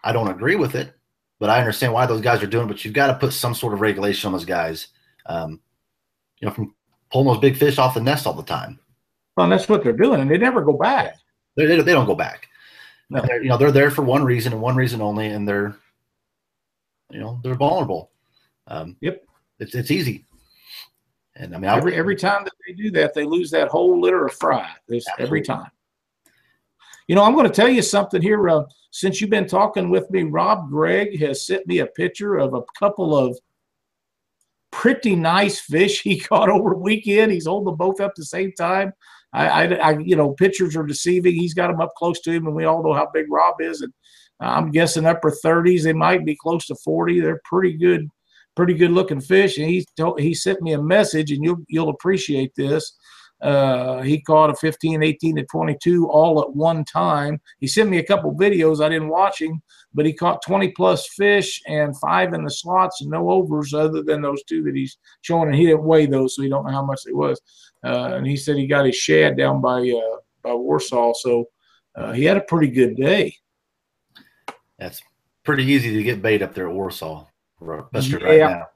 [0.03, 0.92] I don't agree with it,
[1.40, 2.66] but I understand why those guys are doing.
[2.66, 4.88] It, but you've got to put some sort of regulation on those guys.
[5.25, 5.62] Um,
[6.40, 6.75] you know, from
[7.11, 8.81] pulling those big fish off the nest all the time.
[9.37, 11.16] Well, that's what they're doing, and they never go back.
[11.57, 12.49] They, they, don't go back.
[13.11, 13.23] No.
[13.42, 15.77] you know, they're there for one reason and one reason only, and they're,
[17.11, 18.11] you know, they're vulnerable.
[18.66, 19.25] Um, yep.
[19.59, 20.27] It's it's easy.
[21.37, 24.01] And I mean, every I, every time that they do that, they lose that whole
[24.01, 24.70] litter of fry.
[24.88, 25.70] This every time.
[27.09, 28.49] You know, I'm going to tell you something here.
[28.49, 32.55] Uh, since you've been talking with me, Rob Gregg has sent me a picture of
[32.55, 33.37] a couple of
[34.70, 37.33] pretty nice fish he caught over the weekend.
[37.33, 38.92] He's holding them both up at the same time.
[39.35, 41.35] I, I, I, you know, pictures are deceiving.
[41.35, 43.81] He's got them up close to him, and we all know how big Rob is.
[43.81, 43.92] And
[44.40, 45.83] I'm guessing upper 30s.
[45.83, 47.20] They might be close to 40.
[47.20, 48.09] They're pretty good,
[48.57, 49.59] pretty good looking fish.
[49.59, 52.97] And he told, he sent me a message, and you'll you'll appreciate this.
[53.42, 57.38] Uh, he caught a 15, 18 to 22 all at one time.
[57.61, 58.83] He sent me a couple videos.
[58.83, 59.61] I didn't watch him,
[59.92, 64.03] but he caught 20 plus fish and five in the slots and no overs other
[64.03, 65.49] than those two that he's showing.
[65.49, 67.40] And he didn't weigh those, so he don't know how much it was.
[67.85, 71.49] Uh, and he said he got his shad down by uh, by Warsaw, so
[71.94, 73.37] uh, he had a pretty good day.
[74.79, 75.03] That's
[75.44, 77.27] pretty easy to get bait up there at Warsaw,
[77.61, 78.44] especially yeah.
[78.44, 78.66] right now.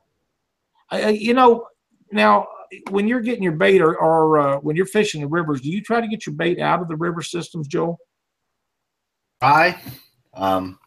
[0.90, 1.66] I, you know,
[2.12, 2.46] now
[2.90, 5.82] when you're getting your bait or, or uh, when you're fishing the rivers, do you
[5.82, 7.98] try to get your bait out of the river systems, Joel?
[9.40, 9.80] I,
[10.34, 10.78] um,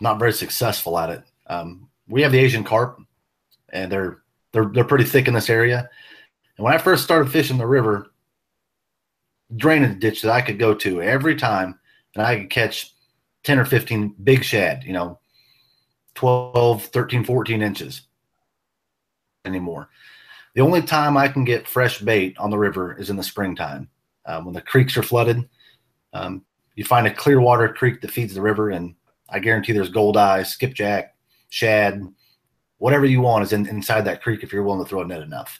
[0.00, 1.22] not very successful at it.
[1.46, 3.00] Um, we have the Asian carp,
[3.72, 5.88] and they're they're they're pretty thick in this area.
[6.60, 8.12] And when I first started fishing the river,
[9.56, 11.80] drainage ditch that I could go to every time,
[12.14, 12.94] and I could catch
[13.44, 15.18] 10 or 15 big shad, you know,
[16.16, 18.02] 12, 13, 14 inches
[19.46, 19.88] anymore.
[20.54, 23.88] The only time I can get fresh bait on the river is in the springtime
[24.26, 25.48] um, when the creeks are flooded.
[26.12, 26.44] Um,
[26.74, 28.94] you find a clear water creek that feeds the river, and
[29.30, 31.16] I guarantee there's goldeye, skipjack,
[31.48, 32.02] shad,
[32.76, 35.22] whatever you want is in, inside that creek if you're willing to throw a net
[35.22, 35.58] enough.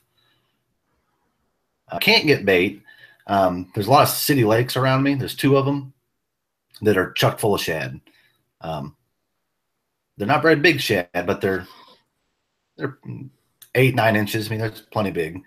[1.91, 2.83] I can't get bait.
[3.27, 5.15] Um, there's a lot of city lakes around me.
[5.15, 5.93] There's two of them
[6.83, 8.01] that are chuck full of shad.
[8.61, 8.97] Um,
[10.17, 11.67] they're not very big shad, but they're
[12.77, 12.99] they're
[13.75, 14.47] eight, nine inches.
[14.47, 15.43] I mean, that's plenty big.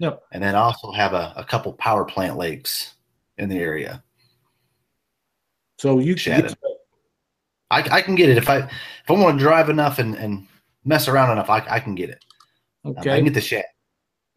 [0.00, 0.22] Yep.
[0.32, 2.94] And then I also have a, a couple power plant lakes
[3.36, 4.02] in the area.
[5.78, 6.56] So you can get
[7.70, 8.70] I, I can get it if I if
[9.08, 10.46] I want to drive enough and, and
[10.84, 12.24] mess around enough, I, I can get it.
[12.84, 13.10] Okay.
[13.10, 13.64] Um, I can get the shad.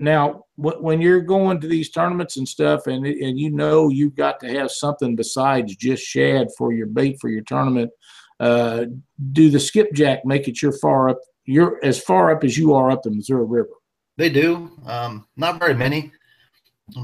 [0.02, 4.40] Now, when you're going to these tournaments and stuff, and and you know you've got
[4.42, 7.92] to have something besides just shad for your bait for your tournament,
[8.40, 8.86] uh,
[9.32, 12.92] do the skipjack make it your far up you're as far up as you are
[12.92, 13.70] up the Missouri River.
[14.18, 14.72] They do.
[14.86, 16.12] Um, not very many.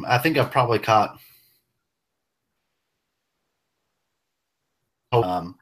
[0.06, 1.20] I think I've probably caught.
[5.12, 5.58] Um,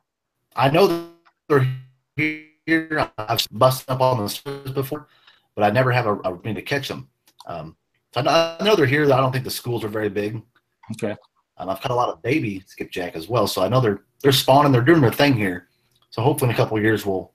[0.56, 1.10] I know
[1.48, 1.68] they're
[2.16, 3.12] here.
[3.18, 5.08] I've busted up on the surface before,
[5.56, 7.10] but I never have a, a to catch them.
[7.48, 7.76] Um,
[8.14, 9.04] so I know, I know they're here.
[9.06, 10.42] I don't think the schools are very big.
[10.94, 11.16] Okay.
[11.58, 14.32] Um, I've caught a lot of baby skipjack as well, so I know they're they're
[14.32, 14.72] spawning.
[14.72, 15.68] They're doing their thing here.
[16.10, 17.32] So hopefully in a couple of years we'll,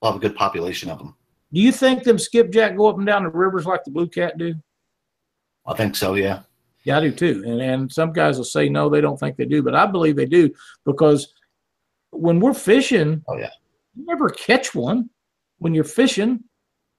[0.00, 1.14] we'll have a good population of them.
[1.52, 4.36] Do you think them skipjack go up and down the rivers like the blue cat
[4.38, 4.54] do?
[5.66, 6.14] I think so.
[6.14, 6.42] Yeah.
[6.84, 7.42] Yeah, I do too.
[7.46, 10.16] And and some guys will say no, they don't think they do, but I believe
[10.16, 10.50] they do
[10.84, 11.32] because
[12.10, 13.50] when we're fishing, Oh, yeah.
[13.94, 15.10] you never catch one
[15.58, 16.42] when you're fishing.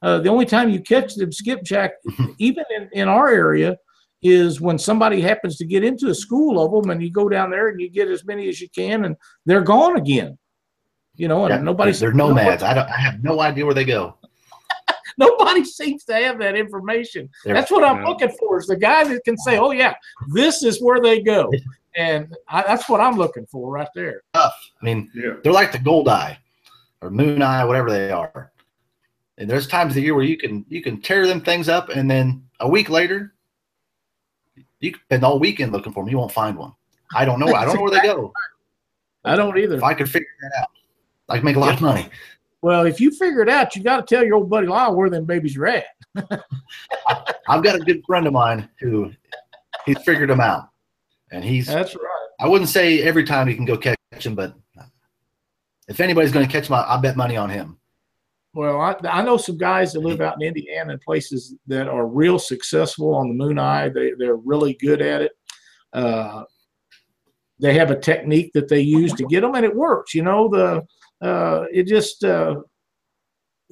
[0.01, 1.91] Uh, the only time you catch them skipjack,
[2.39, 3.77] even in, in our area,
[4.23, 7.49] is when somebody happens to get into a school of them, and you go down
[7.51, 10.37] there and you get as many as you can, and they're gone again.
[11.15, 12.63] You know, and Yeah, nobody they're nomads.
[12.63, 12.87] I don't.
[12.89, 14.17] I have no idea where they go.
[15.17, 17.29] Nobody seems to have that information.
[17.43, 18.07] They're- That's what I'm Yeah.
[18.07, 19.93] looking for is the guy that can say, "Oh yeah,
[20.29, 21.51] this is where they go,"
[21.95, 24.21] and I, that's what I'm looking for right there.
[24.33, 24.55] Tough.
[24.81, 25.33] I mean, Yeah.
[25.43, 26.39] they're like the gold eye
[27.01, 28.51] or moon eye, whatever they are.
[29.41, 31.89] And there's times of the year where you can you can tear them things up,
[31.89, 33.33] and then a week later,
[34.79, 36.11] you can spend all weekend looking for them.
[36.11, 36.73] You won't find one.
[37.15, 37.47] I don't know.
[37.47, 38.31] I don't know where they go.
[39.25, 39.77] I don't either.
[39.77, 40.69] If I could figure that out,
[41.27, 42.07] I could make a lot of money.
[42.61, 45.09] Well, if you figure it out, you got to tell your old buddy Lyle where
[45.09, 45.85] them babies are at.
[47.49, 49.11] I've got a good friend of mine who
[49.87, 50.69] he's figured them out,
[51.31, 51.65] and he's.
[51.65, 52.27] That's right.
[52.39, 54.53] I wouldn't say every time he can go catch them, but
[55.87, 57.79] if anybody's going to catch them, I, I bet money on him.
[58.53, 62.05] Well, I, I know some guys that live out in Indiana and places that are
[62.05, 63.89] real successful on the moon eye.
[63.89, 65.31] They they're really good at it.
[65.93, 66.43] Uh,
[67.59, 70.13] they have a technique that they use to get them, and it works.
[70.13, 70.85] You know, the
[71.25, 72.61] uh, it just uh,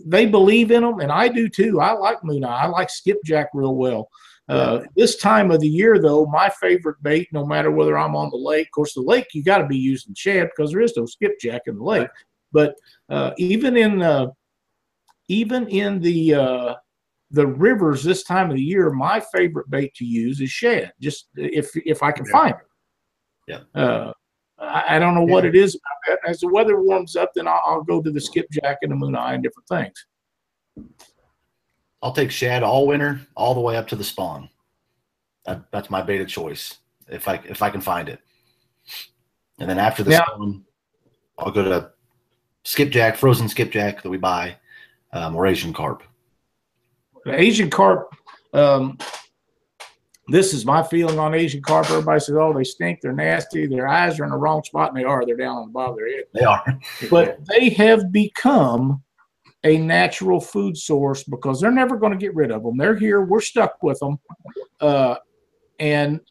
[0.06, 1.82] they believe in them, and I do too.
[1.82, 2.64] I like moon eye.
[2.64, 4.10] I like skipjack real well.
[4.48, 8.32] Uh, this time of the year, though, my favorite bait, no matter whether I'm on
[8.32, 10.98] the lake, of course, the lake you got to be using shad because there is
[10.98, 12.08] no skipjack in the lake.
[12.52, 12.74] But
[13.10, 14.28] uh, even in uh,
[15.30, 16.76] even in the uh,
[17.32, 20.92] the rivers this time of the year, my favorite bait to use is shad.
[21.00, 22.32] Just if if I can Yeah.
[22.32, 22.68] find it.
[23.76, 23.82] Yeah.
[23.82, 24.12] Uh,
[24.60, 26.30] I, I don't know what it is about that.
[26.30, 29.16] As the weather warms up, then I'll, I'll go to the skipjack and the moon
[29.16, 30.06] eye and different things.
[32.02, 34.50] I'll take shad all winter, all the way up to the spawn.
[35.46, 36.78] That, that's my bait of choice
[37.08, 38.20] if I if I can find it.
[39.60, 40.66] And then after the Now- spawn,
[41.38, 41.92] I'll go to
[42.66, 44.58] skipjack, frozen skipjack that we buy,
[45.14, 46.04] um, or Asian carp.
[47.28, 48.14] Asian carp.
[48.54, 48.98] Um,
[50.28, 51.90] this is my feeling on Asian carp.
[51.90, 53.02] Everybody says, "Oh, they stink.
[53.02, 53.66] They're nasty.
[53.66, 55.26] Their eyes are in the wrong spot, and they are.
[55.26, 56.80] They're down on the bottom of their head." They are.
[57.10, 59.04] but they have become
[59.64, 62.78] a natural food source because they're never going to get rid of them.
[62.78, 63.22] They're here.
[63.22, 64.20] We're stuck with them,
[64.80, 65.16] uh,
[65.80, 66.22] and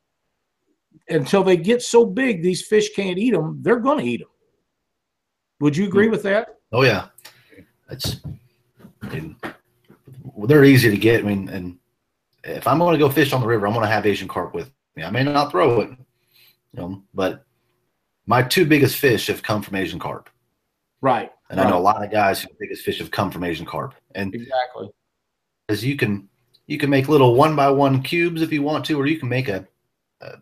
[1.09, 3.59] until they get so big, these fish can't eat them.
[3.63, 4.29] They're going to eat them.
[5.61, 6.59] Would you agree with that?
[6.73, 7.09] Oh yeah,
[7.91, 8.21] it's
[9.03, 9.37] and
[10.47, 11.21] they're easy to get.
[11.25, 11.79] I mean, and
[12.45, 14.55] if I'm going to go fish on the river, I'm going to have Asian carp
[14.55, 15.05] with me.
[15.05, 17.45] I may not throw it, you know, but
[18.27, 20.29] my two biggest fish have come from Asian carp,
[21.01, 21.31] Right.
[21.51, 23.95] and I know a lot of guys whose biggest fish have come from Asian carp.
[24.15, 24.91] And Exactly.
[25.69, 26.29] as you can,
[26.67, 29.29] you can make little one by one cubes if you want to, or you can
[29.29, 29.67] make a,
[30.21, 30.33] a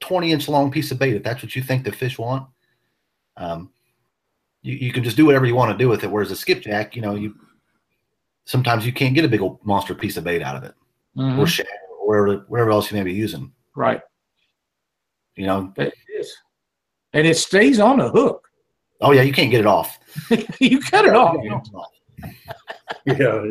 [0.00, 2.48] 20 inch long piece of bait if that's what you think the fish want.
[3.36, 3.70] Um,
[4.62, 6.10] you, you can just do whatever you want to do with it.
[6.10, 7.36] Whereas a skipjack, you know, you
[8.46, 10.74] sometimes you can't get a big old monster piece of bait out of it,
[11.16, 11.38] Mhm.
[11.38, 11.66] or shad,
[12.00, 13.52] or whatever, whatever else you may be using.
[13.74, 14.00] Right.
[15.34, 16.34] You know, It is.
[17.12, 18.48] And it stays on the hook.
[19.02, 19.98] oh yeah, you can't get it off.
[20.60, 21.36] you cut it off.
[23.04, 23.50] Yeah.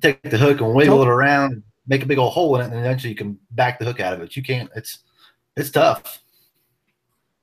[0.00, 2.78] Take the hook and wiggle it around, make a big old hole in it, and
[2.78, 4.36] eventually you can back the hook out of it.
[4.36, 4.70] You can't.
[4.76, 5.00] It's
[5.56, 6.22] it's tough.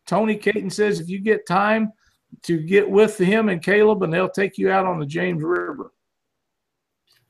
[0.06, 1.92] Tony Caton says if you get time
[2.44, 5.92] to get with him and Caleb, and they'll take you out on the James River.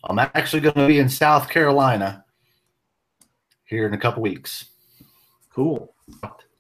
[0.04, 2.26] I'm actually going to be in South Carolina
[3.64, 4.66] here in a couple weeks.
[5.54, 5.94] Cool.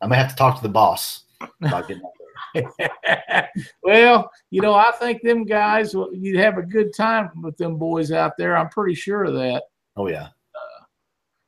[0.01, 1.23] I may have to talk to the boss
[1.61, 2.13] about getting up
[2.53, 3.49] there.
[3.83, 8.11] well, you know, I think them guys, you'd have a good time with them boys
[8.11, 8.55] out there.
[8.55, 9.63] I'm pretty sure of that.
[9.95, 10.29] Oh yeah,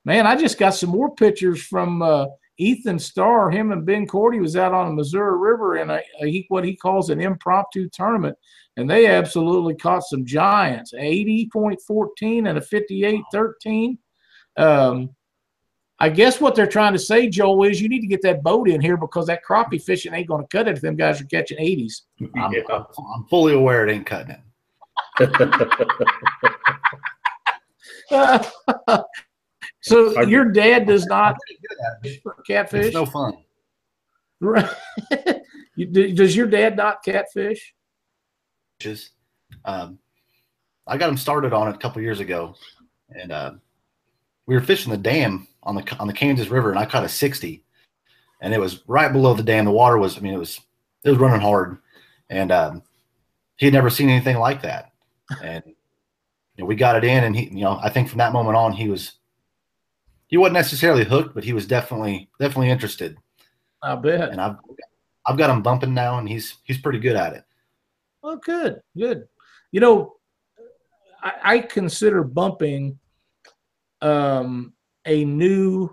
[0.05, 2.27] Man, I just got some more pictures from uh,
[2.57, 3.51] Ethan Starr.
[3.51, 6.63] Him and Ben Cordy was out on the Missouri River in a, a he, what
[6.63, 8.37] he calls an impromptu tournament,
[8.77, 13.97] and they absolutely caught some giants, 80.14 and a 58.13.
[14.57, 15.09] Um,
[15.97, 18.67] I guess what they're trying to say, Joel, is you need to get that boat
[18.67, 21.25] in here because that crappie fishing ain't going to cut it if them guys are
[21.25, 22.01] catching 80s.
[22.35, 22.63] I'm, Yeah.
[22.69, 24.41] I'm fully aware it ain't cutting it.
[29.85, 32.45] so I- your dad does not Pretty good at it.
[32.47, 32.85] catfish?
[32.87, 33.37] It's no fun.
[34.41, 34.69] Right.
[35.91, 37.73] Does your dad not catfish?
[38.79, 39.11] Just,
[39.63, 39.99] Um,
[40.87, 42.55] I got him started on it a couple years ago,
[43.09, 43.51] and uh,
[44.45, 47.09] we were fishing the dam on the on the Kansas River, and I caught a
[47.09, 47.63] sixty,
[48.41, 49.65] and it was right below the dam.
[49.65, 50.59] The water was, I mean, it was
[51.03, 51.77] it was running hard,
[52.29, 52.83] and um,
[53.55, 54.91] he had never seen anything like that,
[55.41, 55.73] and you
[56.59, 58.71] know, we got it in, and he, you know, I think from that moment on,
[58.73, 59.13] he was
[60.27, 63.17] he wasn't necessarily hooked, but he was definitely definitely interested.
[63.81, 64.29] I bet.
[64.29, 64.57] And I've
[65.25, 67.43] I've got him bumping now, and he's he's pretty good at it.
[68.23, 69.27] Oh, good, good.
[69.71, 70.13] You know,
[71.21, 72.99] I, I consider bumping
[74.01, 74.73] um,
[75.05, 75.89] a new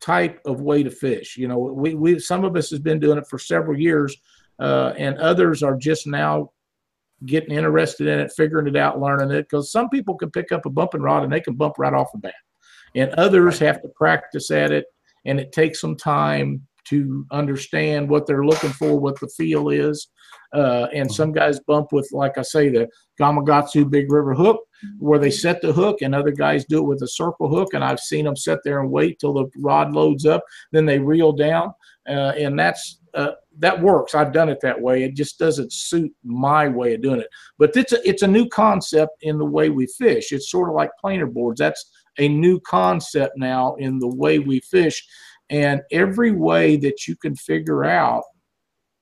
[0.00, 1.36] type of way to fish.
[1.36, 4.16] You know, we we some of us has been doing it for several years,
[4.58, 6.50] uh, and others are just now
[7.24, 9.42] getting interested in it, figuring it out, learning it.
[9.42, 12.12] Because some people can pick up a bumping rod and they can bump right off
[12.12, 12.34] the bat,
[12.94, 14.86] and others have to practice at it,
[15.24, 20.08] and it takes some time to understand what they're looking for, what the feel is.
[20.52, 22.88] Uh, and some guys bump with, like I say, the
[23.20, 24.60] Gamakatsu Big River hook,
[24.98, 27.72] where they set the hook, and other guys do it with a circle hook.
[27.72, 30.98] And I've seen them sit there and wait till the rod loads up, then they
[30.98, 31.72] reel down,
[32.08, 34.14] uh, and that's uh, that works.
[34.14, 35.04] I've done it that way.
[35.04, 37.28] It just doesn't suit my way of doing it.
[37.58, 40.32] But it's a, it's a new concept in the way we fish.
[40.32, 41.58] It's sort of like planer boards.
[41.58, 45.06] That's a new concept now in the way we fish
[45.50, 48.24] and every way that you can figure out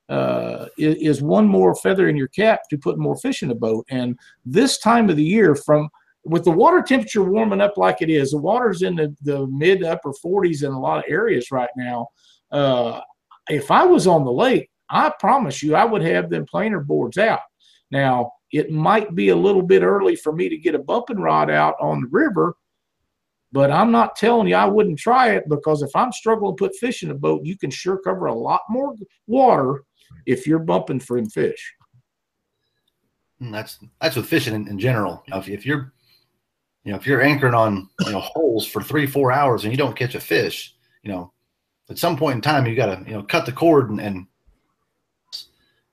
[0.08, 3.54] uh, is, is, one more feather in your cap to put more fish in a
[3.54, 3.86] boat.
[3.90, 5.88] And this time of the year, from
[6.24, 9.84] with the water temperature warming up like it is, the water's in the, the mid
[9.84, 12.08] upper 40s in a lot of areas right now.
[12.50, 13.00] Uh,
[13.48, 17.18] if I was on the lake, I promise you, I would have them planer boards
[17.18, 17.40] out.
[17.90, 21.50] Now, it might be a little bit early for me to get a bumping rod
[21.50, 22.56] out on the river
[23.52, 26.76] but I'm not telling you I wouldn't try it because if I'm struggling to put
[26.76, 28.94] fish in a boat, you can sure cover a lot more
[29.26, 29.82] water
[30.26, 31.74] if you're bumping for fish.
[33.40, 35.22] And that's that's with fishing in, in general.
[35.28, 35.92] If, if, you're
[36.84, 39.78] you know if you're anchoring on you know holes for three four hours and you
[39.78, 41.32] don't catch a fish, you know
[41.90, 44.26] at some point in time you got to you know cut the cord and, and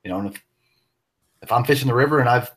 [0.04, 0.44] you know and if
[1.42, 2.52] if I'm fishing the river and I've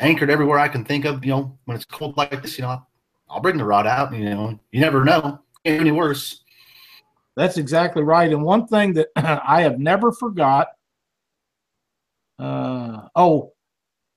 [0.00, 2.82] anchored everywhere I can think of, you know when it's cold like this, you know
[3.30, 4.14] I'll bring the rod out.
[4.14, 5.40] You know, you never know.
[5.64, 6.44] Any worse.
[7.36, 8.32] That's exactly right.
[8.32, 10.68] And one thing that I have never forgot.
[12.38, 13.52] Uh, oh,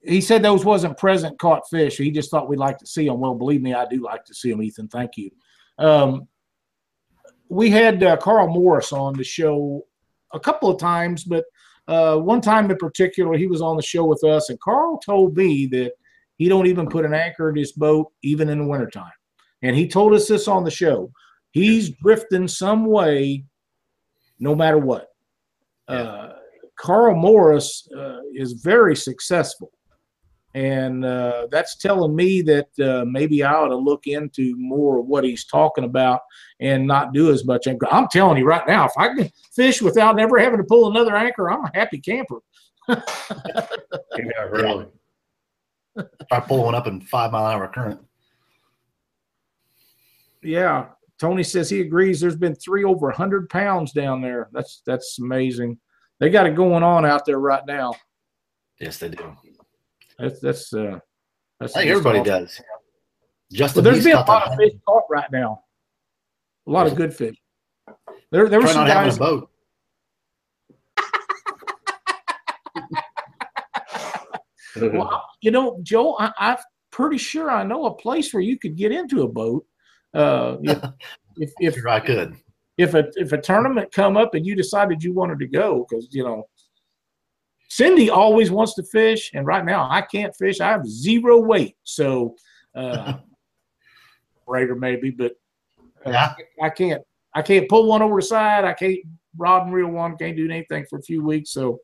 [0.03, 1.97] he said those wasn't present caught fish.
[1.97, 3.19] He just thought we'd like to see them.
[3.19, 4.87] Well, believe me, I do like to see them, Ethan.
[4.87, 5.31] Thank you.
[5.77, 6.27] Um,
[7.51, 9.85] we had uh, Carl Morris on the show
[10.33, 11.43] a couple of times, but
[11.89, 15.35] uh, one time in particular, he was on the show with us, and Carl told
[15.35, 15.91] me that
[16.37, 19.11] he don't even put an anchor in his boat, even in the wintertime.
[19.63, 21.11] And he told us this on the show.
[21.51, 23.43] He's drifting some way,
[24.39, 25.09] no matter what.
[25.89, 26.29] Uh,
[26.77, 29.71] Carl Morris uh, is very successful.
[30.53, 35.05] And uh, that's telling me that uh, maybe I ought to look into more of
[35.05, 36.21] what he's talking about
[36.59, 37.67] and not do as much.
[37.67, 41.15] I'm telling you right now, if I can fish without ever having to pull another
[41.15, 42.39] anchor, I'm a happy camper.
[42.89, 44.87] yeah, really.
[46.29, 47.99] Try pulling one up in five mile an hour current.
[50.43, 50.87] Yeah,
[51.19, 52.19] Tony says he agrees.
[52.19, 54.49] There's been three over 100 pounds down there.
[54.51, 55.79] That's that's amazing.
[56.19, 57.93] They got it going on out there right now.
[58.79, 59.35] Yes, they do.
[60.21, 60.99] That's that's uh,
[61.59, 61.75] that's.
[61.75, 62.45] I think everybody awesome.
[62.45, 62.61] does.
[63.51, 65.63] Just but there's been a lot of fish caught right now.
[66.67, 67.35] A lot of good fish.
[68.31, 69.17] There, there were some guys.
[69.17, 69.49] boat.
[74.81, 76.57] well, you know, Joe, I, I'm
[76.91, 79.65] pretty sure I know a place where you could get into a boat.
[80.13, 82.35] Uh, if, if, if I could,
[82.77, 86.07] if a if a tournament come up and you decided you wanted to go, because
[86.11, 86.43] you know,
[87.71, 90.59] Cindy always wants to fish, and right now I can't fish.
[90.59, 92.35] I have zero weight, so
[92.75, 93.13] uh,
[94.45, 95.31] greater maybe, but
[96.05, 96.33] uh, yeah.
[96.61, 97.01] I, can't.
[97.33, 98.65] I can't pull one over the side.
[98.65, 98.99] I can't
[99.37, 100.17] rod and reel one.
[100.17, 101.51] Can't do anything for a few weeks.
[101.51, 101.79] So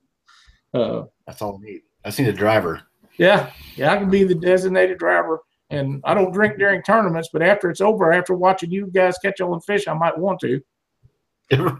[0.73, 1.83] uh, that's all I need.
[2.03, 2.81] I need a driver.
[3.17, 5.39] Yeah, yeah, I can be the designated driver.
[5.69, 9.39] And I don't drink during tournaments, but after it's over, after watching you guys catch
[9.39, 10.61] all the fish, I might want to.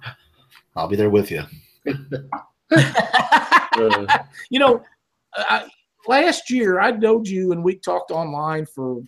[0.78, 1.44] I'll be there with you.
[4.50, 4.84] you know,
[5.36, 5.68] I,
[6.08, 9.00] last year I knowed you and we talked online for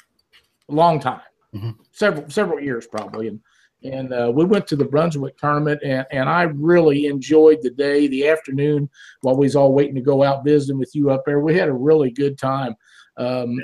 [0.70, 1.22] a long time,
[1.54, 1.72] mm-hmm.
[1.92, 3.40] several several years probably, and
[3.84, 8.08] and uh, we went to the Brunswick tournament, and, and I really enjoyed the day,
[8.08, 8.90] the afternoon,
[9.22, 11.40] while we was all waiting to go out visiting with you up there.
[11.40, 12.76] We had a really good time.
[13.16, 13.58] Um,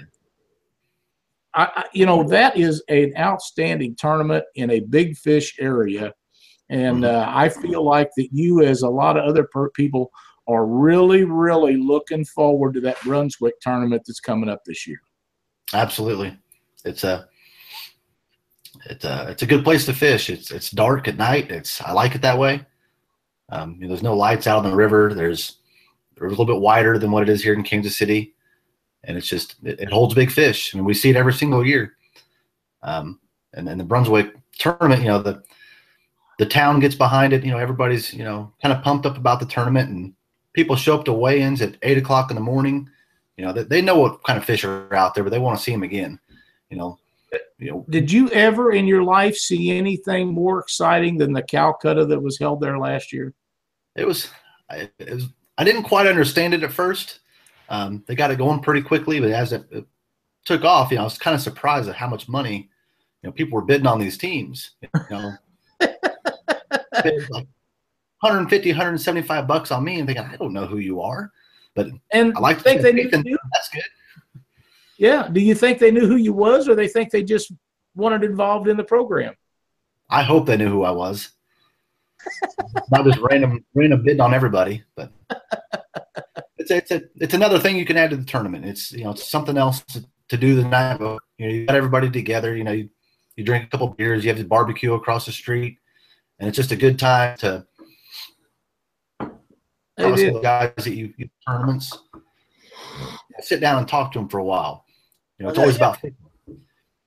[1.54, 6.14] I, I, you know, that is an outstanding tournament in a big fish area,
[6.70, 7.16] and mm-hmm.
[7.16, 10.11] uh, I feel like that you, as a lot of other per- people,
[10.47, 15.01] are really, really looking forward to that Brunswick tournament that's coming up this year.
[15.74, 16.38] Absolutely,
[16.84, 17.28] it's a
[18.86, 20.30] it's a it's a good place to fish.
[20.30, 21.51] It's it's dark at night.
[21.51, 22.66] It's I like it that way.
[23.49, 25.13] Um, you know, there's no lights out on the river.
[25.13, 25.57] There's
[26.16, 28.36] they're a little bit wider than what it is here in Kansas City,
[29.03, 30.74] and it's just it, it holds big fish.
[30.74, 31.93] I mean, we see it every single year.
[32.84, 33.20] Um,
[33.53, 35.41] and then the Brunswick tournament, you know, the
[36.38, 37.44] the town gets behind it.
[37.44, 40.14] You know, everybody's you know kind of pumped up about the tournament, and
[40.54, 42.90] people show up to weigh-ins at eight o'clock in the morning.
[43.38, 45.58] You know, they, they know what kind of fish are out there, but they want
[45.58, 46.20] to see them again.
[46.70, 47.00] You know,
[47.58, 47.86] you know.
[47.90, 52.40] Did you ever in your life see anything more exciting than the Calcutta that was
[52.40, 53.34] held there last year?
[53.96, 54.30] It was,
[54.70, 55.28] it was
[55.58, 57.20] I didn't quite understand it at first.
[57.70, 59.86] Um, they got it going pretty quickly, but as it, it,
[60.46, 62.70] took off, you know, I was kind of surprised at how much money,
[63.24, 64.74] you know, people were bidding on these teams.
[64.84, 65.34] You know,
[67.04, 67.48] like
[68.22, 71.32] 150, 175 bucks on me, and thinking, I don't know who you are,
[71.76, 73.38] but and I like to think they knew.
[73.54, 74.41] That's good.
[74.98, 75.28] Yeah.
[75.32, 77.52] Do you think they knew who you was, or they think they just
[77.96, 79.36] wanted involved in the program?
[80.10, 81.32] I hope they knew who I was.
[82.91, 85.12] Not just random random bidding on everybody, but
[86.58, 88.66] it's it's a, it's another thing you can add to the tournament.
[88.66, 91.00] It's you know it's something else to, to do the night.
[91.00, 92.56] You know, you got everybody together.
[92.56, 92.89] You know, you,
[93.36, 95.78] you drink a couple beers, you have the barbecue across the street,
[96.40, 97.66] and it's just a good time to
[99.98, 100.34] is.
[100.34, 101.98] the guys that you, you tournaments.
[103.40, 104.86] Sit down and talk to them for a while.
[105.38, 106.00] You know, it's always about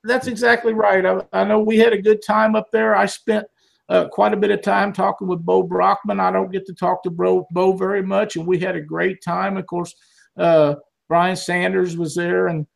[0.03, 1.05] That's exactly right.
[1.05, 2.95] I, I know we had a good time up there.
[2.95, 3.45] I spent
[3.89, 6.19] uh, quite a bit of time talking with Bo Brockman.
[6.19, 9.21] I don't get to talk to Bo, Bo very much, and we had a great
[9.23, 9.57] time.
[9.57, 9.95] Of course,
[10.37, 10.75] uh,
[11.07, 12.67] Brian Sanders was there, and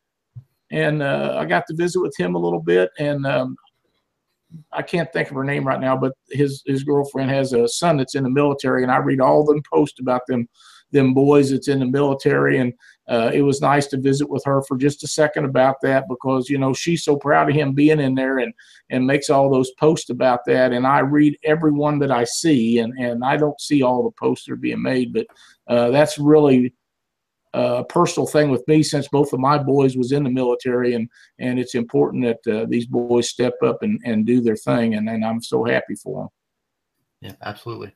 [0.72, 2.90] and uh, I got to visit with him a little bit.
[2.98, 3.56] And um,
[4.72, 7.96] I can't think of her name right now, but his his girlfriend has a son
[7.96, 10.48] that's in the military, and I read all them posts about them
[10.92, 12.72] them boys that's in the military, and
[13.08, 16.48] uh, it was nice to visit with her for just a second about that because
[16.48, 18.54] you know she's so proud of him being in there and
[18.90, 22.78] and makes all those posts about that and i read every one that i see
[22.78, 25.26] and and i don't see all the posts that are being made but
[25.68, 26.72] uh, that's really
[27.54, 31.08] a personal thing with me since both of my boys was in the military and
[31.38, 35.08] and it's important that uh, these boys step up and and do their thing and,
[35.08, 36.28] and i'm so happy for them
[37.24, 37.90] yeah, absolutely.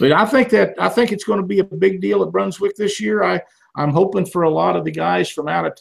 [0.00, 2.74] but I think that I think it's going to be a big deal at Brunswick
[2.76, 3.22] this year.
[3.22, 3.40] I
[3.76, 5.78] I'm hoping for a lot of the guys from out of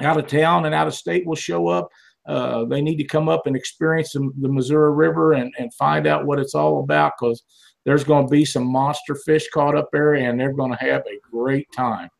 [0.00, 1.88] out of town and out of state will show up.
[2.28, 6.06] Uh, they need to come up and experience the, the Missouri River and, and find
[6.06, 7.42] out what it's all about because
[7.86, 11.02] there's going to be some monster fish caught up there and they're going to have
[11.06, 12.10] a great time.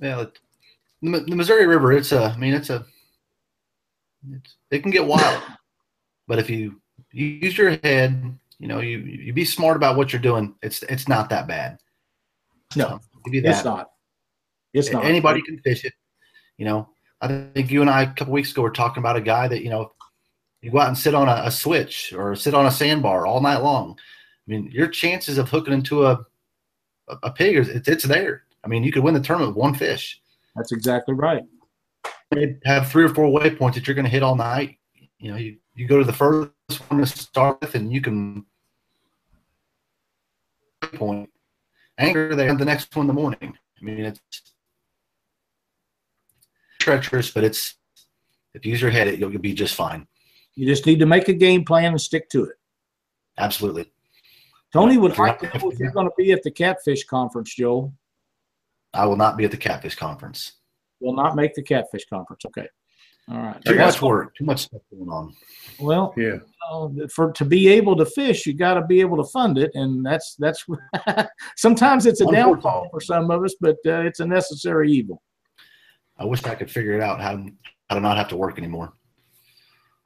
[0.00, 0.26] Yeah,
[1.02, 1.92] the, the Missouri River.
[1.92, 2.24] It's a.
[2.24, 2.84] I mean, it's a.
[4.30, 5.42] It's, it can get wild,
[6.28, 6.80] but if you,
[7.12, 10.54] you use your head, you know, you you be smart about what you're doing.
[10.62, 11.78] It's it's not that bad.
[12.76, 13.90] No, give you It's not.
[14.74, 15.04] It's not.
[15.04, 15.94] Anybody can fish it.
[16.58, 16.88] You know,
[17.22, 19.62] I think you and I a couple weeks ago were talking about a guy that
[19.62, 19.92] you know,
[20.60, 23.40] you go out and sit on a, a switch or sit on a sandbar all
[23.40, 23.98] night long.
[24.50, 26.26] I mean, your chances of hooking into a
[27.22, 28.42] a, pig is it's, it's there.
[28.64, 30.20] I mean, you could win the tournament with one fish.
[30.56, 31.44] That's exactly right.
[32.34, 34.78] You have three or four waypoints that you're going to hit all night.
[35.18, 36.50] You know, you, you go to the first
[36.88, 38.44] one to start with, and you can
[40.94, 41.30] point
[41.98, 43.56] anchor there and the next one in the morning.
[43.80, 44.20] I mean, it's
[46.80, 47.74] treacherous, but it's
[48.54, 50.08] if you use your head, it, you'll, you'll be just fine.
[50.54, 52.56] You just need to make a game plan and stick to it.
[53.38, 53.90] Absolutely.
[54.72, 57.04] Tony would If you're like to know if you're going to be at the Catfish
[57.04, 57.92] Conference, Joe.
[58.94, 60.52] I will not be at the Catfish Conference.
[61.00, 62.44] Will not make the Catfish Conference.
[62.46, 62.68] Okay.
[63.30, 63.64] All right.
[63.64, 64.34] Too much work.
[64.34, 65.34] Too much stuff going on.
[65.78, 66.38] Well, Yeah.
[66.70, 69.70] uh, for to be able to fish, you got to be able to fund it,
[69.74, 70.66] and that's that's
[71.56, 75.22] sometimes it's a downfall for some of us, but uh, it's a necessary evil.
[76.18, 77.44] I wish I could figure it out how
[77.88, 78.94] how to not have to work anymore.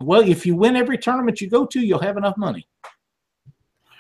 [0.00, 2.68] Well, if you win every tournament you go to, you'll have enough money.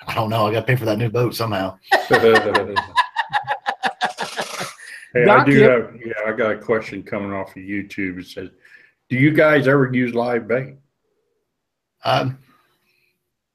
[0.06, 0.46] I don't know.
[0.46, 1.78] I got to pay for that new boat somehow.
[5.14, 8.18] Hey, I do you- have, yeah, I got a question coming off of YouTube.
[8.18, 8.50] It says,
[9.08, 10.74] do you guys ever use live bait?
[12.04, 12.36] Um,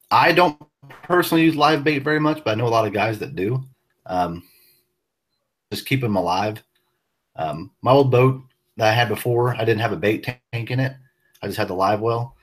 [0.09, 0.57] I don't
[1.03, 3.65] personally use live bait very much, but I know a lot of guys that do.
[4.05, 4.43] Um,
[5.71, 6.63] just keep them alive.
[7.35, 8.41] Um, my old boat
[8.77, 10.23] that I had before, I didn't have a bait
[10.53, 10.93] tank in it.
[11.41, 12.37] I just had the live well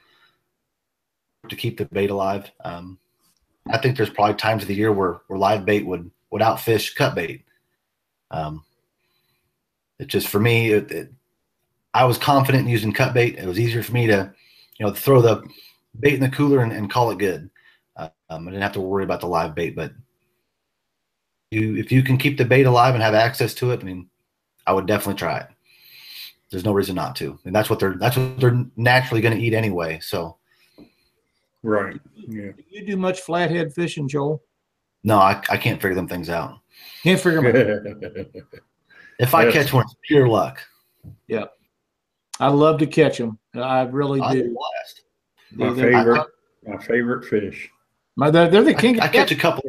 [1.49, 2.51] to keep the bait alive.
[2.65, 2.99] Um,
[3.69, 6.95] I think there's probably times of the year where, where live bait would would outfish
[6.95, 7.45] cut bait.
[8.31, 8.65] Um,
[9.99, 11.13] it just for me, it, it,
[11.95, 13.39] I was confident in using cut bait.
[13.39, 14.33] It was easier for me to,
[14.79, 15.43] you know, throw the
[15.99, 17.49] bait in the cooler and, and call it good.
[17.97, 19.93] Uh, um, I didn't have to worry about the live bait, but
[21.51, 24.09] you if you can keep the bait alive and have access to it, I mean,
[24.67, 25.49] I would definitely try it.
[26.51, 29.43] There's no reason not to, and that's what they're that's what they're naturally going to
[29.43, 29.99] eat anyway.
[30.01, 30.37] So
[31.67, 32.01] Right.
[32.15, 32.53] Yeah.
[32.53, 34.43] Do you do much flathead fishing, Joel?
[35.05, 36.59] no, I, I can't figure them things out.
[37.03, 37.87] Can't figure them
[38.17, 38.27] out.
[39.19, 39.53] If I Yes.
[39.55, 40.61] catch one, it's pure luck.
[41.27, 41.47] Yeah.
[42.39, 43.39] I love to catch them.
[43.55, 44.55] I really I do.
[44.55, 45.03] blast.
[45.53, 46.27] my They're- favorite,
[46.67, 47.71] my favorite fish.
[48.17, 49.01] My, they're, they're the king.
[49.01, 49.63] I of catch catch, a couple.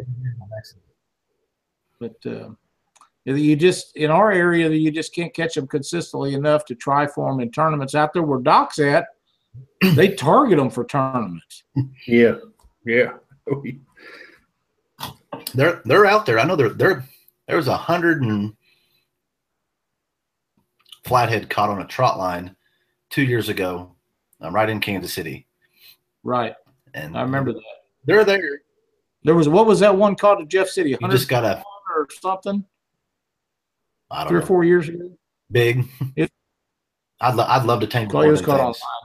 [1.99, 2.49] but uh,
[3.25, 7.31] you just in our area, you just can't catch them consistently enough to try for
[7.31, 9.07] them in tournaments out there where Doc's at.
[9.95, 11.63] They target them for tournaments.
[12.07, 12.35] Yeah.
[12.85, 13.13] Yeah.
[15.53, 16.39] They're they're out there.
[16.39, 17.05] I know there there
[17.47, 18.53] there's a hundred and
[21.05, 22.55] flathead caught on a trot line
[23.09, 23.95] two years ago,
[24.41, 25.47] um, right in Kansas City,
[26.23, 26.53] Right.
[26.93, 27.61] and I remember that.
[28.05, 28.61] they're there.
[29.23, 30.89] There was what was that one called in Jeff City?
[30.91, 31.63] You just gotta
[31.95, 32.65] or something
[34.11, 35.11] I don't three or four years ago.
[35.51, 35.85] big.
[36.15, 36.31] It-
[37.19, 38.79] I'd lo- I'd love to tank Well, one he of was them caught online things.
[38.81, 38.96] too.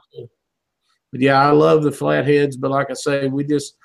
[1.13, 3.77] But yeah, I love the flatheads, but like I say, we just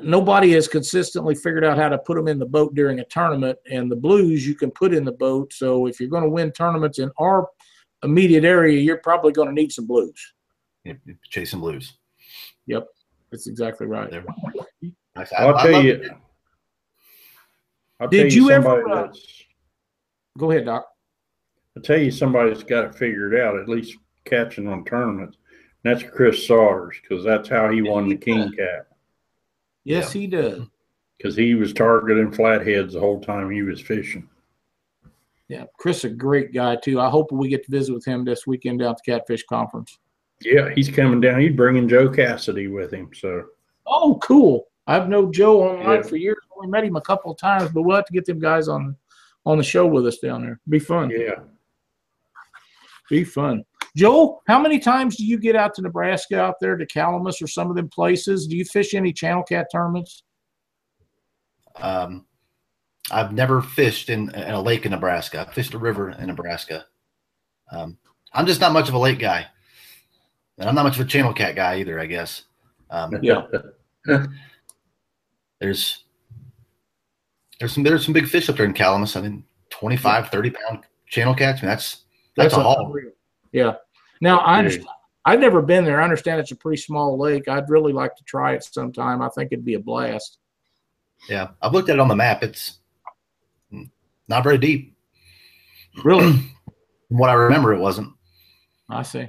[0.00, 3.58] nobody has consistently figured out how to put them in the boat during a tournament.
[3.70, 5.52] And the blues you can put in the boat.
[5.52, 7.48] So if you're going to win tournaments in our
[8.04, 10.14] immediate area, you're probably going to need some blues.
[10.84, 11.98] Yep, yep, Chasing blues.
[12.66, 12.86] Yep,
[13.32, 14.10] that's exactly right.
[14.10, 14.24] They're-
[15.16, 15.92] I, I- I'll I tell you.
[15.94, 16.10] it.
[17.98, 19.44] I'll Did tell you, you ever, somebody uh, that's
[20.38, 20.86] Go ahead, Doc.
[21.76, 25.36] I'll tell you somebody that's got it figured out, at least catching on tournaments.
[25.84, 28.86] And that's Chris Saunders, because that's how he won the King Kat.
[29.84, 30.62] Yes, he does.
[31.16, 34.28] Because he was targeting flatheads the whole time he was fishing.
[35.48, 37.00] Yeah, Chris, a great guy too.
[37.00, 39.98] I hope we get to visit with him this weekend down at the Catfish Conference.
[40.42, 41.40] Yeah, he's coming down.
[41.40, 43.10] He's bringing Joe Cassidy with him.
[43.14, 43.44] So
[43.86, 44.68] Oh, cool.
[44.86, 46.02] I've known Joe online Yeah.
[46.08, 46.36] for years.
[46.56, 48.96] Only met him a couple of times, but we'll have to get them guys on
[49.44, 50.60] on the show with us down there.
[50.68, 51.10] Be fun.
[51.10, 51.40] yeah,
[53.08, 53.64] Be fun.
[53.96, 57.46] Joel, how many times do you get out to Nebraska out there to Calamus or
[57.46, 58.46] some of them places?
[58.46, 60.22] Do you fish any channel cat tournaments?
[61.76, 62.26] Um,
[63.10, 65.46] I've never fished in, in a lake in Nebraska.
[65.48, 66.86] I fished a river in Nebraska.
[67.72, 67.98] Um,
[68.32, 69.46] I'm just not much of a lake guy,
[70.58, 71.98] and I'm not much of a channel cat guy either.
[71.98, 72.44] I guess.
[72.90, 73.46] Um, Yeah.
[75.60, 76.04] there's
[77.58, 79.16] there's some there's some big fish up there in Calamus.
[79.16, 81.60] I mean, 25, 30 pound channel cats.
[81.60, 82.04] I mean, that's
[82.36, 82.86] that's, a haul.
[82.86, 83.10] unreal.
[83.52, 83.74] Yeah.
[84.20, 84.88] Now I understand.
[85.24, 86.00] I've never been there.
[86.00, 87.46] I understand it's a pretty small lake.
[87.48, 89.20] I'd really like to try it sometime.
[89.20, 90.38] I think it'd be a blast.
[91.28, 92.42] Yeah, I've looked at it on the map.
[92.42, 92.78] It's
[94.28, 94.96] not very deep.
[96.04, 96.32] Really,
[97.08, 98.12] From what I remember, it wasn't.
[98.88, 99.28] I see.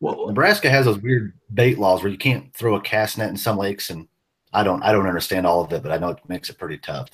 [0.00, 3.36] Well, Nebraska has those weird bait laws where you can't throw a cast net in
[3.36, 4.08] some lakes, and
[4.52, 6.78] I don't I don't understand all of it, but I know it makes it pretty
[6.78, 7.08] tough.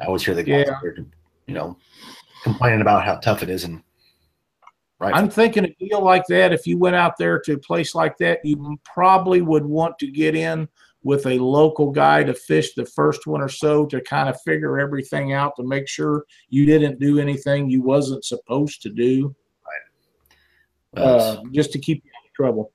[0.00, 0.90] I always hear the guys, Yeah.
[1.46, 1.78] you know,
[2.42, 3.82] complaining about how tough it is, and
[4.98, 6.52] right, I'm thinking a deal like that.
[6.52, 10.10] If you went out there to a place like that, you probably would want to
[10.10, 10.68] get in
[11.02, 14.80] with a local guy to fish the first one or so to kind of figure
[14.80, 19.34] everything out to make sure you didn't do anything you wasn't supposed to do,
[20.96, 22.72] uh, uh, just to keep you out of trouble.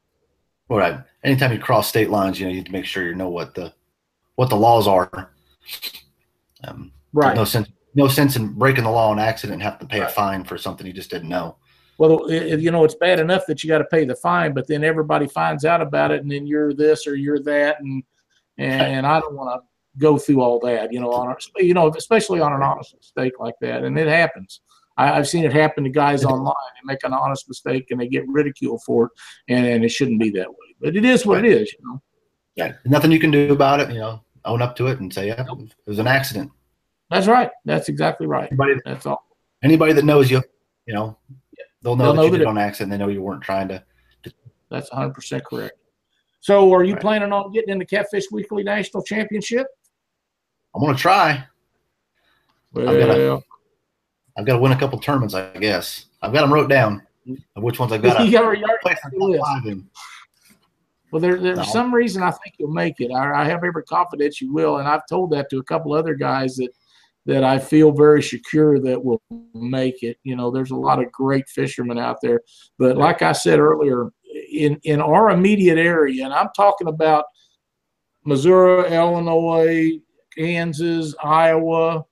[0.70, 1.00] All right.
[1.24, 3.54] Anytime you cross state lines, you know, you need to make sure you know what
[3.54, 3.74] the
[4.36, 5.34] what the laws are.
[6.64, 7.36] Um, Right.
[7.36, 7.70] No sense.
[7.94, 10.58] No sense in breaking the law on accident and have to pay a fine for
[10.58, 11.58] something you just didn't know.
[12.02, 14.66] Well, it, you know, it's bad enough that you got to pay the fine, but
[14.68, 18.02] then everybody finds out about it, and then you're this or you're that, and
[18.58, 21.90] and I don't want to go through all that, you know, on a, you know,
[21.96, 24.62] especially on an honest mistake like that, and it happens.
[24.98, 26.56] I, I've seen it happen to guys online.
[26.74, 29.12] They make an honest mistake and they get ridiculed for it,
[29.48, 30.76] and, and it shouldn't be that way.
[30.80, 32.02] But it is what it is, you know.
[32.56, 33.92] Yeah, nothing you can do about it.
[33.92, 36.50] You know, own up to it and say, yeah, it was an accident.
[37.12, 37.52] That's right.
[37.64, 38.48] That's exactly right.
[38.48, 39.24] Anybody, That's all.
[39.62, 40.42] anybody that knows you,
[40.88, 41.16] you know,
[41.82, 42.92] they'll know They'll that know you that did it- it on accident.
[42.92, 43.84] They know you weren't trying to.
[44.70, 45.78] That's 100 percent correct.
[46.40, 47.02] So, are you Right.
[47.02, 49.68] planning on getting in the Catfish Weekly National Championship?
[50.74, 51.44] I'm gonna try.
[52.74, 53.42] Well, gonna-
[54.38, 56.06] I've got to win a couple tournaments, I guess.
[56.22, 57.06] I've got them wrote down.
[57.56, 59.32] Of which ones I've got you to got, you already place got in the the
[59.32, 59.66] list.
[59.68, 59.90] in.
[61.12, 61.64] Well, there, there's No.
[61.66, 63.12] some reason I think you'll make it.
[63.12, 66.16] I, I have every confidence you will, and I've told that to a couple other
[66.16, 66.70] guys that
[67.26, 69.22] that I feel very secure that will
[69.54, 70.18] make it.
[70.24, 72.42] You know, there's a lot of great fishermen out there,
[72.80, 74.10] but like I said earlier,
[74.52, 77.26] in in our immediate area, and I'm talking about
[78.26, 80.00] Missouri, Illinois,
[80.38, 82.04] Kansas, Iowa.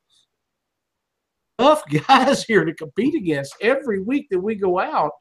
[1.57, 5.11] Tough guys here to compete against every week that we go out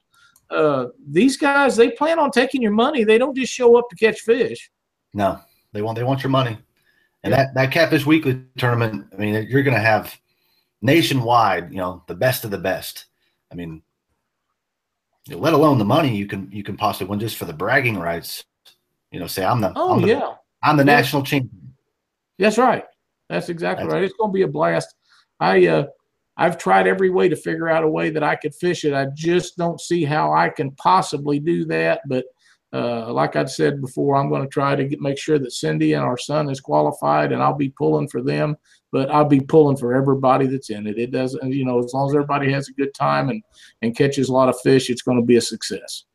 [0.49, 3.03] uh, these guys they plan on taking your money.
[3.03, 4.71] They don't just show up to catch fish.
[5.13, 5.39] No,
[5.73, 6.57] they want they want your money.
[7.23, 10.17] And that, that Catfish Weekly tournament, I mean, you're going to have
[10.81, 13.05] nationwide, you know, the best of the best.
[13.51, 13.81] I mean,
[15.29, 18.45] let alone the money you can you can possibly win just for the bragging rights.
[19.11, 20.95] You know, say I'm the Oh I'm the, yeah, I'm the Yeah.
[20.97, 21.73] national champion.
[22.37, 22.85] that's right.
[23.27, 24.03] That's exactly That's- right.
[24.03, 24.95] It's going to be a blast.
[25.39, 25.87] I uh,
[26.37, 28.93] I've tried every way to figure out a way that I could fish it.
[28.93, 32.01] I just don't see how I can possibly do that.
[32.07, 32.25] But
[32.71, 35.93] uh, like I'd said before, I'm going to try to get, make sure that Cindy
[35.93, 38.55] and our son is qualified, and I'll be pulling for them.
[38.91, 40.97] But I'll be pulling for everybody that's in it.
[40.97, 43.43] It doesn't, you know, as long as everybody has a good time and
[43.81, 46.05] and catches a lot of fish, it's going to be a success.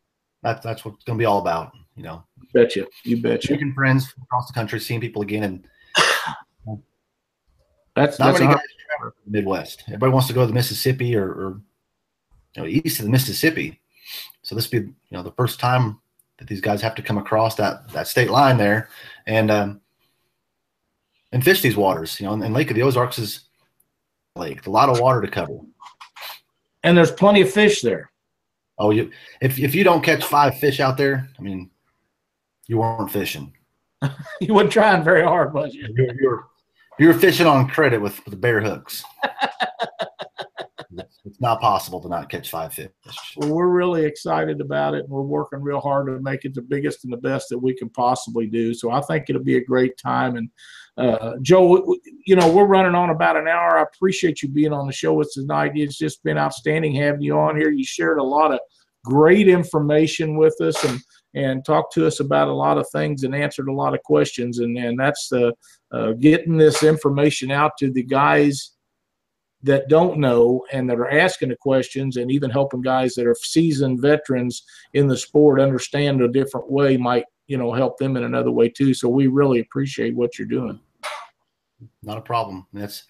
[0.42, 1.72] That's that's what it's going to be all about.
[1.96, 3.55] You know, Bet you, you bet you.
[3.55, 5.68] making friends across the country, seeing people again, and
[7.94, 8.62] That's not that's many guys
[8.98, 9.84] travel the Midwest.
[9.86, 11.61] Everybody wants to go to the Mississippi or, or
[12.57, 13.80] you know east of the Mississippi.
[14.42, 16.00] So this will be you know the first time
[16.39, 18.89] that these guys have to come across that that state line there,
[19.26, 19.80] and um,
[21.32, 22.20] and fish these waters.
[22.20, 23.45] You know, and, and Lake of the Ozarks is
[24.37, 25.59] lake, a lot of water to cover.
[26.82, 28.11] and there's plenty of fish there.
[28.78, 29.11] Oh, you
[29.41, 31.70] if if you don't catch five fish out there, I mean,
[32.66, 33.53] you weren't fishing.
[34.41, 35.87] You weren't trying very hard, was you?
[35.97, 36.47] You're you're,
[36.99, 39.03] you're fishing on credit with, with the bare hooks.
[41.35, 42.89] it's, not possible to not catch five fish.
[43.37, 46.62] Well, we're really excited about it, and we're working real hard to make it the
[46.62, 48.72] biggest and the best that we can possibly do.
[48.74, 50.37] So I think it'll be a great time.
[50.37, 50.51] And
[50.97, 53.78] uh, Joe, you know, we're running on about an hour.
[53.78, 55.72] I appreciate you being on the show with us tonight.
[55.74, 57.70] It's just been outstanding having you on here.
[57.70, 58.61] You shared a lot of
[59.05, 61.01] great information with us and
[61.37, 64.61] and talked to us about a lot of things and answered a lot of questions.
[64.61, 65.53] And and that's the
[65.93, 68.74] uh, getting this information out to the guys
[69.64, 73.36] that don't know and that are asking the questions and even helping guys that are
[73.42, 74.62] seasoned veterans
[74.92, 78.68] in the sport understand a different way might you know help them in another way
[78.68, 80.78] too so we really appreciate what you're doing
[82.02, 82.66] Not a problem.
[82.72, 83.04] That's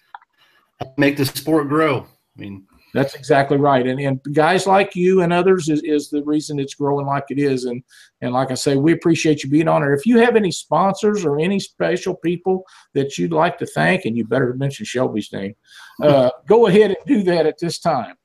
[0.97, 2.01] make the sport grow.
[2.01, 2.65] I mean,
[2.95, 6.75] that's exactly right and, and guys like you and others is, is the reason it's
[6.75, 7.83] growing like it is and
[8.21, 11.25] and like i say we appreciate you being on here if you have any sponsors
[11.25, 15.55] or any special people that you'd like to thank and you better mention shelby's name
[16.01, 18.15] uh, go ahead and do that at this time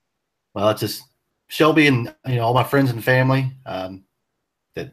[0.54, 1.04] well, it's just
[1.48, 4.04] Shelby and you know all my friends and family um,
[4.74, 4.90] that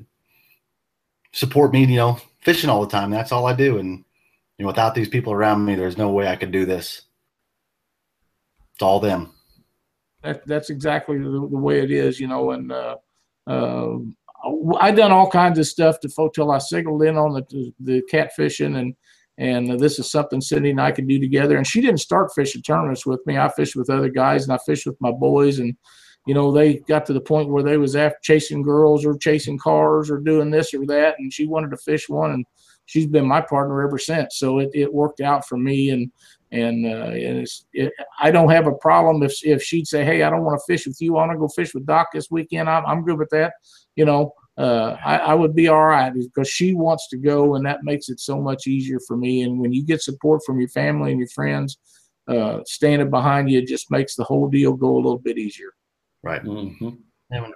[1.32, 1.86] support me.
[1.86, 3.12] You know, fishing all the time.
[3.12, 3.78] That's all I do.
[3.78, 4.04] And
[4.58, 7.04] you know, without these people around me, there's no way I could do this.
[8.74, 9.34] It's all them.
[10.24, 12.52] That, that's exactly the, the way it is, you know.
[12.52, 12.96] And uh,
[13.46, 13.98] uh,
[14.80, 18.02] I done all kinds of stuff to folk till I signaled in on the the
[18.12, 18.96] catfishing, and
[19.38, 21.58] and this is something Cindy and I could do together.
[21.58, 23.38] And she didn't start fishing tournaments with me.
[23.38, 25.76] I fished with other guys, and I fished with my boys, and
[26.26, 29.58] you know they got to the point where they was after chasing girls or chasing
[29.58, 32.46] cars or doing this or that, and she wanted to fish one, and
[32.86, 34.38] she's been my partner ever since.
[34.38, 36.12] So it, it worked out for me, and
[36.52, 40.24] and uh, and it's it, I don't have a problem if if she'd say, "Hey,
[40.24, 41.18] I don't want to fish with you.
[41.18, 43.54] I want to go fish with Doc this weekend." I'm I'm good with that.
[43.96, 47.66] You know, uh, I, I would be all right because she wants to go, and
[47.66, 49.42] that makes it so much easier for me.
[49.42, 51.78] And when you get support from your family and your friends
[52.28, 55.74] uh, standing behind you, it just makes the whole deal go a little bit easier.
[56.24, 56.44] Right.
[56.44, 56.90] Mm-hmm.
[57.32, 57.54] And when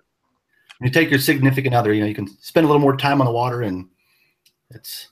[0.82, 3.22] when you take your significant other, you know, you can spend a little more time
[3.22, 3.88] on the water, and
[4.72, 5.10] it's,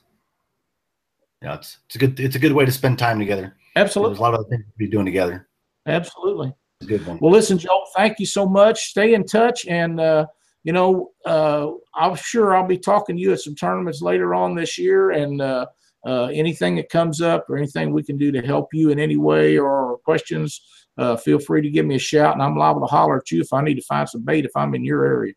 [1.40, 3.56] you know, it's it's a good it's a good way to spend time together.
[3.74, 5.48] There's Absolutely, a lot of other things to be doing together.
[5.86, 6.52] absolutely.
[6.82, 7.18] A good one.
[7.20, 8.88] Well, listen, Joe, thank you so much.
[8.88, 10.26] Stay in touch, and uh,
[10.64, 14.54] you know, uh, I'm sure I'll be talking to you at some tournaments later on
[14.54, 15.66] this year, and uh,
[16.06, 19.16] uh, anything that comes up or anything we can do to help you in any
[19.16, 20.60] way or questions,
[20.98, 23.40] uh, feel free to give me a shout, and I'm liable to holler at you
[23.40, 25.34] if I need to find some bait if I'm in your area.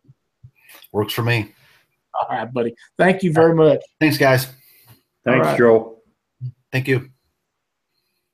[0.91, 1.51] Works for me.
[2.13, 2.73] All right, buddy.
[2.97, 3.81] Thank you very much.
[3.99, 4.47] Thanks, guys.
[5.25, 5.57] Thanks, right.
[5.57, 6.01] Joel.
[6.71, 7.12] Thank you.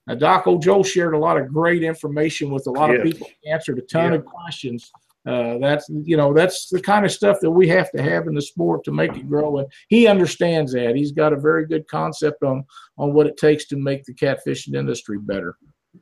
[0.10, 3.14] Now, Doc Old Joe shared a lot of great information with a lot of Yes.
[3.14, 4.18] people, answered a ton Yeah.
[4.18, 4.92] of questions.
[5.28, 8.34] Uh, that's you know that's the kind of stuff that we have to have in
[8.34, 10.96] the sport to make it grow, and he understands that.
[10.96, 12.66] He's got a very good concept on
[12.98, 15.58] on what it takes to make the catfishing industry better.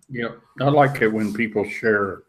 [0.08, 2.24] Yeah, I like it when people share,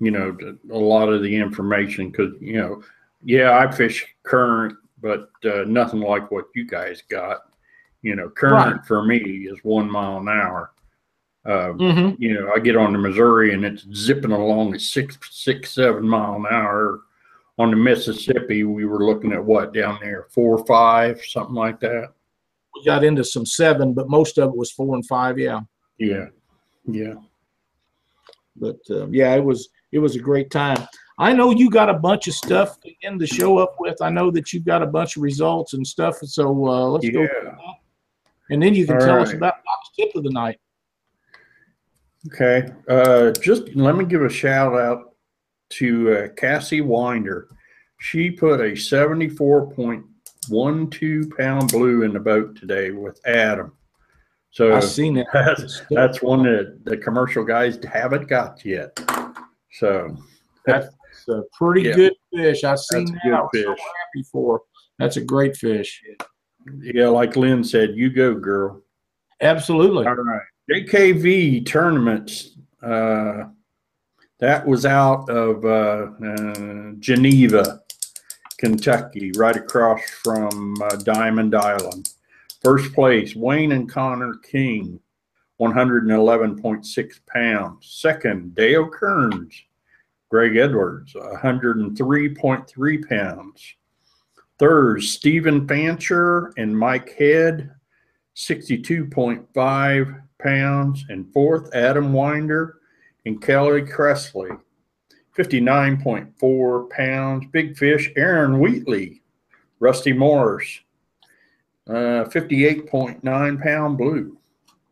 [0.00, 0.36] you know,
[0.72, 2.82] a lot of the information because you know,
[3.22, 7.42] yeah, I fish current, but uh, nothing like what you guys got.
[8.00, 10.71] You know, current for me is one mile an hour.
[11.44, 12.22] Uh, Mm-hmm.
[12.22, 16.08] you know, I get on the Missouri and it's zipping along at six, six, seven
[16.08, 17.00] mile an hour.
[17.58, 22.12] On the Mississippi, we were looking at what down there, four, five, something like that.
[22.74, 25.38] We got into some seven, but most of it was four and five.
[25.38, 25.60] Yeah,
[25.98, 26.26] Yeah,
[26.86, 27.14] yeah.
[28.56, 30.78] but uh, yeah, it was it was a great time.
[31.18, 34.00] I know you got a bunch of stuff to end the show up with.
[34.00, 36.16] I know that you've got a bunch of results and stuff.
[36.22, 37.20] So uh, let's go.
[37.20, 37.54] Yeah.
[38.48, 40.58] and then you can All tell us about Doc's tip of the night.
[42.28, 42.68] Okay.
[42.88, 45.14] Uh, just let me give a shout out
[45.70, 47.48] to uh, Cassie Winder.
[47.98, 53.72] She put a 74.12 pound blue in the boat today with Adam.
[54.50, 55.26] So I've seen that.
[55.32, 58.98] that's, that's one that the commercial guys haven't got yet.
[59.72, 60.16] So
[60.66, 60.88] that's
[61.28, 61.94] a pretty Yeah.
[61.94, 62.64] good fish.
[62.64, 63.34] I've seen That's that.
[63.34, 64.60] I was so happy for.
[64.98, 66.02] That's a great fish.
[66.80, 68.82] yeah, like Lynn said, you go, girl.
[69.40, 70.06] Absolutely.
[70.06, 70.40] All right.
[70.72, 72.56] JKV tournaments.
[72.82, 73.44] Uh,
[74.40, 77.82] that was out of uh, uh, Geneva,
[78.56, 82.08] Kentucky, right across from uh, Diamond Island.
[82.62, 84.98] First place, Wayne and Connor King,
[85.60, 87.86] 111.6 pounds.
[88.00, 89.54] Second, Dale Kearns,
[90.30, 93.74] Greg Edwards, 103.3 pounds.
[94.58, 97.72] Third, Stephen Fancher and Mike Head,
[98.36, 101.04] 62.5 pounds.
[101.08, 102.78] And fourth, Adam Winder
[103.24, 104.50] and Kelly Cressley,
[105.36, 107.46] 59.4 pounds.
[107.52, 109.22] Big fish, Aaron Wheatley,
[109.80, 110.80] Rusty Morris,
[111.88, 114.38] uh, 58.9 pound blue.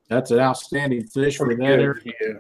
[0.08, 2.12] That's an outstanding fish for Pretty that good, area.
[2.20, 2.38] Yeah.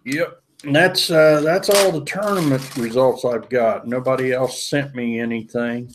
[0.04, 0.40] Yep.
[0.64, 3.86] And that's uh, that's all the tournament results I've got.
[3.86, 5.94] Nobody else sent me anything.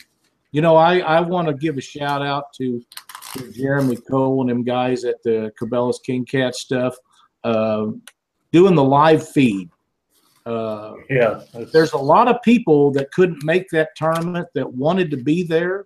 [0.51, 2.85] You know, I, I want to give a shout out to, to
[3.53, 6.95] Jeremy Cole and them guys at the Cabela's King Kat stuff,
[7.43, 7.87] uh,
[8.51, 9.69] doing the live feed.
[10.45, 11.41] Uh, Yeah.
[11.71, 15.85] there's a lot of people that couldn't make that tournament that wanted to be there.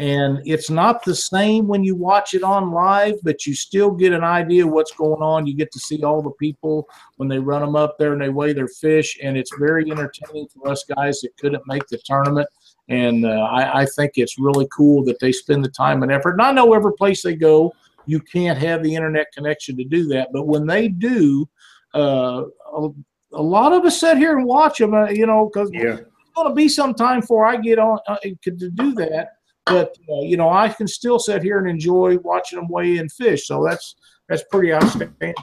[0.00, 4.12] And it's not the same when you watch it on live, but you still get
[4.12, 5.46] an idea of what's going on.
[5.46, 8.28] You get to see all the people when they run them up there and they
[8.28, 9.18] weigh their fish.
[9.22, 12.48] And it's very entertaining for us guys that couldn't make the tournament.
[12.88, 16.32] And uh, I, I think it's really cool that they spend the time and effort.
[16.32, 17.74] And I know every place they go,
[18.06, 20.28] you can't have the internet connection to do that.
[20.32, 21.46] But when they do,
[21.94, 22.88] uh, a,
[23.34, 25.98] a lot of us sit here and watch them, uh, you know, because yeah.
[25.98, 29.32] it's going to be some time before I get on uh, to do that.
[29.66, 33.08] But uh, you know, I can still sit here and enjoy watching them weigh in
[33.10, 33.46] fish.
[33.46, 33.96] So that's
[34.28, 35.34] that's pretty outstanding.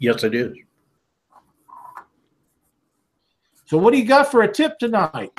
[0.00, 0.56] Yes, it is.
[3.66, 5.30] So what do you got for a tip tonight?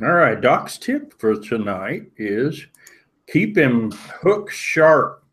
[0.00, 0.40] All right.
[0.40, 2.64] Doc's tip for tonight is
[3.26, 5.24] keep him hook sharp.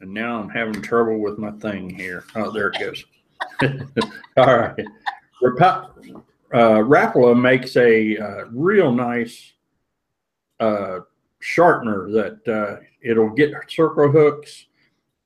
[0.00, 2.24] And now I'm having trouble with my thing here.
[2.34, 3.04] Oh, there it goes.
[4.36, 4.86] All right.
[5.42, 5.88] Rapa-
[6.52, 9.54] uh, Rapala makes a uh, real nice
[10.60, 10.98] uh,
[11.40, 14.66] sharpener that uh, it'll get circle hooks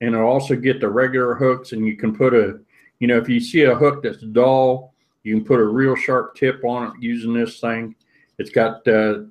[0.01, 1.73] and it'll also get the regular hooks.
[1.73, 2.61] And you can put a,
[3.01, 4.95] you know, if you see a hook that's dull,
[5.25, 7.97] you can put a real sharp tip on it using this thing.
[8.39, 9.25] It's got uh,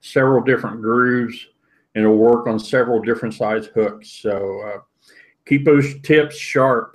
[0.00, 1.46] several different grooves
[1.94, 4.10] and it'll work on several different size hooks.
[4.10, 4.80] So uh,
[5.46, 6.92] keep those tips sharp.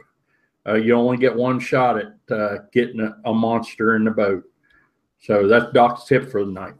[0.67, 4.43] Uh, you only get one shot at uh, getting a, a monster in the boat.
[5.19, 6.75] So that's Doc's tip for the night.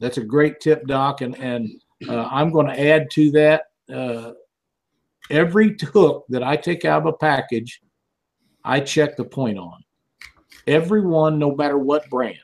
[0.00, 3.64] That's a great tip, Doc, and and uh, I'm going to add to that.
[3.92, 4.32] Uh,
[5.30, 7.82] every hook that I take out of a package,
[8.64, 9.82] I check the point on.
[10.66, 12.38] Every one, no matter what brand.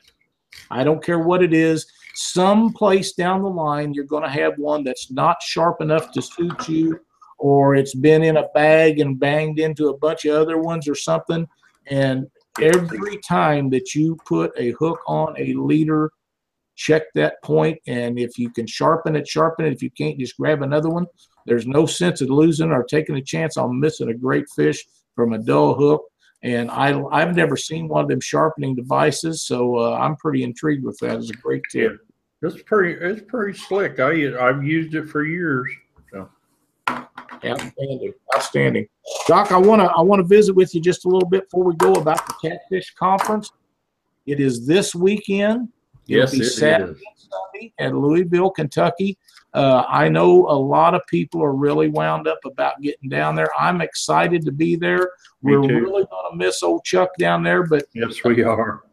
[0.69, 1.85] I don't care what it is.
[2.15, 6.21] Some place down the line, you're going to have one that's not sharp enough to
[6.21, 6.99] suit you,
[7.37, 10.95] or it's been in a bag and banged into a bunch of other ones or
[10.95, 11.47] something.
[11.85, 12.27] And
[12.59, 16.11] every time that you put a hook on a leader,
[16.75, 19.73] check that point, and if you can sharpen it, sharpen it.
[19.73, 21.07] If you can't, just grab another one.
[21.45, 24.85] There's no sense in losing or taking a chance on missing a great fish
[25.15, 26.03] from a dull hook.
[26.43, 30.85] And I, I've never seen one of them sharpening devices, so uh, I'm pretty intrigued
[30.85, 31.17] with that.
[31.17, 31.97] It's a great tip.
[32.43, 33.99] It's pretty, it's pretty slick.
[33.99, 35.67] I, I've used it for years.
[36.11, 36.29] So,
[37.45, 38.87] Outstanding, outstanding.
[39.27, 41.63] Doc, I want to I want to visit with you just a little bit before
[41.63, 43.51] we go about the Catfish Conference.
[44.25, 45.69] It is this weekend.
[46.07, 46.97] It'll yes, be it Saturday is.
[46.97, 49.17] and Sunday at Louisville, Kentucky.
[49.57, 53.49] Uh, I know a lot of people are really wound up about getting down there.
[53.57, 55.09] I'm excited to be there.
[55.41, 55.73] Me We're too.
[55.79, 58.83] really going to miss old Chuck down there, but Yes, we are.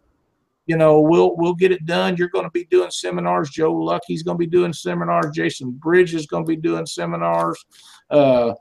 [0.67, 2.17] you know we'll we'll get it done.
[2.17, 3.51] You're going to be doing seminars.
[3.51, 5.27] Joe Lucky's going to be doing seminars.
[5.35, 7.63] Jason Bridge is going to be doing seminars.
[8.11, 8.55] Uh,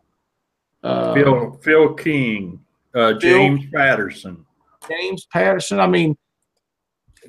[0.84, 2.60] uh, Phil, Phil King,
[2.94, 4.46] uh, James Patterson.
[4.90, 5.80] James Patterson.
[5.80, 6.18] I mean,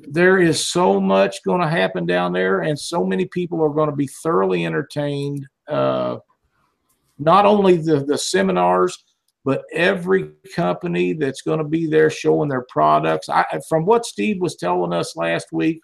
[0.07, 3.89] there is so much going to happen down there, and so many people are going
[3.89, 5.45] to be thoroughly entertained.
[5.67, 6.17] Uh,
[7.17, 9.03] not only the, the seminars,
[9.45, 13.29] but every company that's going to be there showing their products.
[13.29, 15.79] I, from what Steve was telling us last week,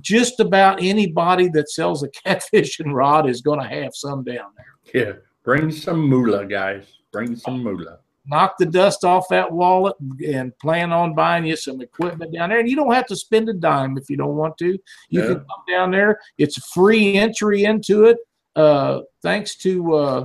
[0.00, 4.50] just about anybody that sells a catfish and rod is going to have some down
[4.56, 4.74] there.
[4.92, 5.12] Yeah,
[5.44, 6.84] bring some moolah, guys.
[7.12, 8.00] Bring some moolah.
[8.26, 9.96] Knock the dust off that wallet
[10.26, 12.60] and plan on buying you some equipment down there.
[12.60, 14.78] And you don't have to spend a dime if you don't want to.
[15.08, 15.26] You Yeah.
[15.26, 16.20] can come down there.
[16.38, 18.18] It's free entry into it.
[18.56, 20.24] Uh, thanks to uh,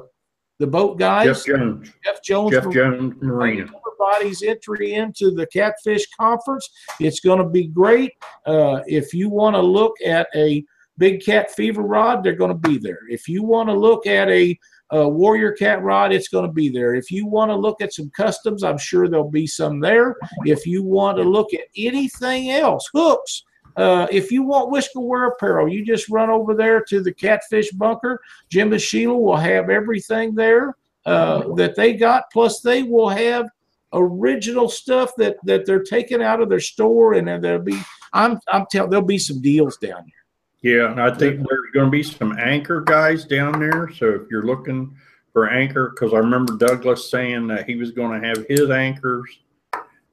[0.60, 1.91] the boat guys, Jeff Jones.
[2.04, 2.52] Jeff Jones.
[2.52, 3.68] Jeff Jones Marina.
[4.08, 6.70] Everybody's entry into the Catfish Conference.
[7.00, 8.14] It's going to be great.
[8.46, 10.64] Uh, if you want to look at a
[10.98, 13.00] big cat fever rod, they're going to be there.
[13.10, 14.58] If you want to look at a,
[14.92, 16.94] a warrior cat rod, it's going to be there.
[16.96, 20.16] If you want to look at some customs, I'm sure there'll be some there.
[20.46, 23.44] If you want to look at anything else, hooks.
[23.78, 27.72] Uh, if you want whisker wear apparel, you just run over there to the Catfish
[27.72, 28.22] Bunker.
[28.50, 32.24] Jim and Sheila will have everything there uh, that they got.
[32.32, 33.50] Plus, they will have
[33.92, 37.80] original stuff that that they're taking out of their store, and there'll be
[38.14, 40.24] I'm I'm telling there'll be some deals down here.
[40.66, 43.91] Yeah, and I think there's going to be some anchor guys down there.
[43.93, 44.95] So if you're looking
[45.32, 49.30] for anchor, because I remember Douglas saying that he was going to have his anchors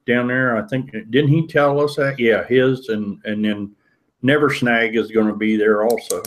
[0.05, 0.55] down there.
[0.55, 2.19] I think didn't he tell us that?
[2.19, 3.75] Yeah, his and and then
[4.21, 6.21] Never Snag is going to be there also.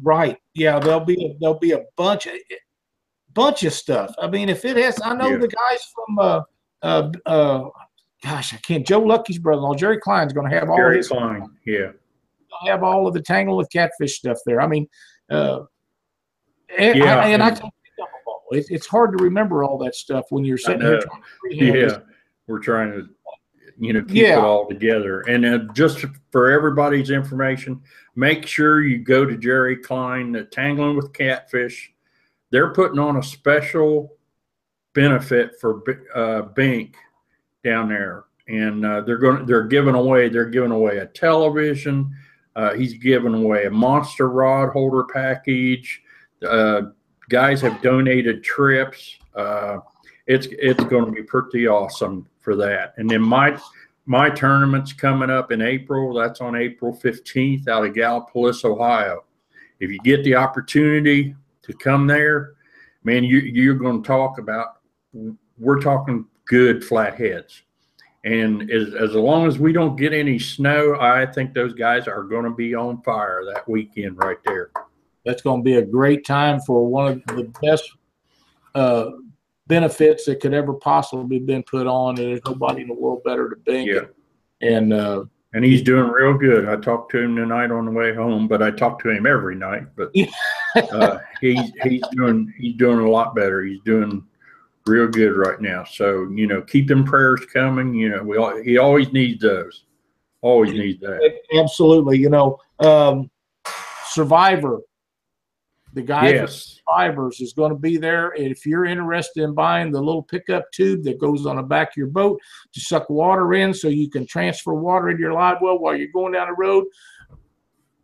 [0.00, 0.38] Right?
[0.54, 2.34] Yeah, there'll be a, there'll be a bunch of
[3.34, 4.14] bunch of stuff.
[4.16, 5.38] I mean, if it has, I know Yeah.
[5.38, 6.40] the guys from uh
[6.82, 7.68] uh uh.
[8.22, 8.86] Gosh, I can't.
[8.86, 11.50] Joe Lucky's brother-in-law, Jerry Klein's going to have all Gary his Klein.
[11.66, 11.90] Yeah.
[12.66, 14.60] Have all of the tangle with catfish stuff there.
[14.60, 14.88] I mean,
[15.30, 15.60] uh,
[16.76, 18.42] and, Yeah, I, and I and- can pick up a ball.
[18.52, 21.74] It's, it's hard to remember all that stuff when you're sitting here trying to freehand
[21.74, 21.98] this Yeah.
[22.46, 23.08] We're trying to,
[23.78, 24.38] you know, keep Yeah.
[24.38, 25.20] it all together.
[25.22, 27.80] And uh, just for everybody's information,
[28.16, 31.92] make sure you go to Jerry Klein, uh, Tangling with Catfish.
[32.50, 34.16] They're putting on a special
[34.92, 35.82] benefit for
[36.14, 36.96] uh, Bink
[37.64, 39.46] down there, and uh, they're going.
[39.46, 40.28] They're giving away.
[40.28, 42.14] They're giving away a television.
[42.54, 46.02] Uh, he's giving away a monster rod holder package.
[46.46, 46.82] Uh,
[47.28, 49.18] guys have donated trips.
[49.34, 49.78] Uh,
[50.26, 52.94] it's it's going to be pretty awesome for that.
[52.96, 53.58] And then my
[54.04, 56.12] my tournament's coming up in April.
[56.14, 59.24] That's on April fifteenth out of Gallipolis, Ohio.
[59.80, 62.54] If you get the opportunity to come there,
[63.04, 64.78] man, you you're going to talk about.
[65.58, 67.62] We're talking good flatheads.
[68.24, 72.22] And as, as long as we don't get any snow, I think those guys are
[72.22, 74.70] going to be on fire that weekend right there.
[75.24, 77.90] That's going to be a great time for one of the best
[78.74, 79.10] uh,
[79.66, 82.18] benefits that could ever possibly been put on.
[82.18, 83.90] And there's nobody in the world better to Bink.
[83.90, 84.04] Yeah.
[84.60, 86.68] And uh, And he's doing real good.
[86.68, 89.56] I talked to him tonight on the way home, but I talk to him every
[89.56, 89.84] night.
[89.96, 90.12] But
[90.92, 93.62] uh, he's he's doing he's doing a lot better.
[93.62, 94.24] He's doing
[94.86, 95.84] real good right now.
[95.84, 97.94] So you know, keep them prayers coming.
[97.94, 99.84] You know, we all, he always needs those.
[100.40, 101.20] Always needs that.
[101.56, 103.30] absolutely, you know, um,
[104.12, 104.80] Survivor,
[105.94, 106.80] the guy Yes.
[106.88, 108.30] Survivors is going to be there.
[108.30, 111.90] And if you're interested in buying the little pickup tube that goes on the back
[111.90, 112.40] of your boat
[112.74, 116.08] to suck water in so you can transfer water into your live well while you're
[116.12, 116.84] going down the road,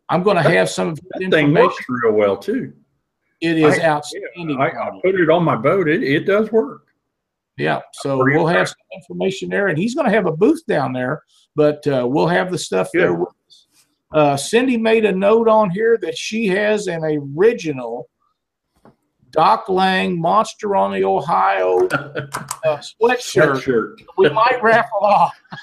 [0.08, 2.72] I'm going to have some of his That thing works real well too.
[3.40, 4.60] It is I- outstanding.
[4.60, 5.88] I, I put it on my boat.
[5.88, 6.82] It, it does work.
[7.56, 10.92] Yeah, so we'll have some information there, and he's going to have a booth down
[10.92, 11.24] there,
[11.56, 13.14] but uh, we'll have the stuff there.
[13.14, 13.66] With us.
[14.12, 17.02] Uh, Cindy made a note on here that she has an
[17.36, 18.08] original
[19.30, 23.62] Doc Lang Monster on the Ohio uh, sweatshirt.
[23.62, 24.02] Sweatshirt.
[24.16, 25.34] We might raffle off.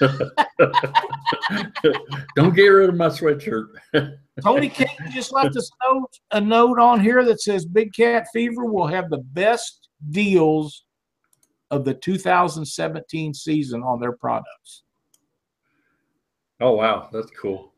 [2.36, 3.68] Don't get rid of my sweatshirt.
[4.42, 8.26] Tony King just left us a note, a note on here that says Big Cat
[8.32, 10.84] Fever will have the best deals
[11.70, 14.82] of the 2017 season on their products.
[16.60, 17.72] Oh wow, that's cool.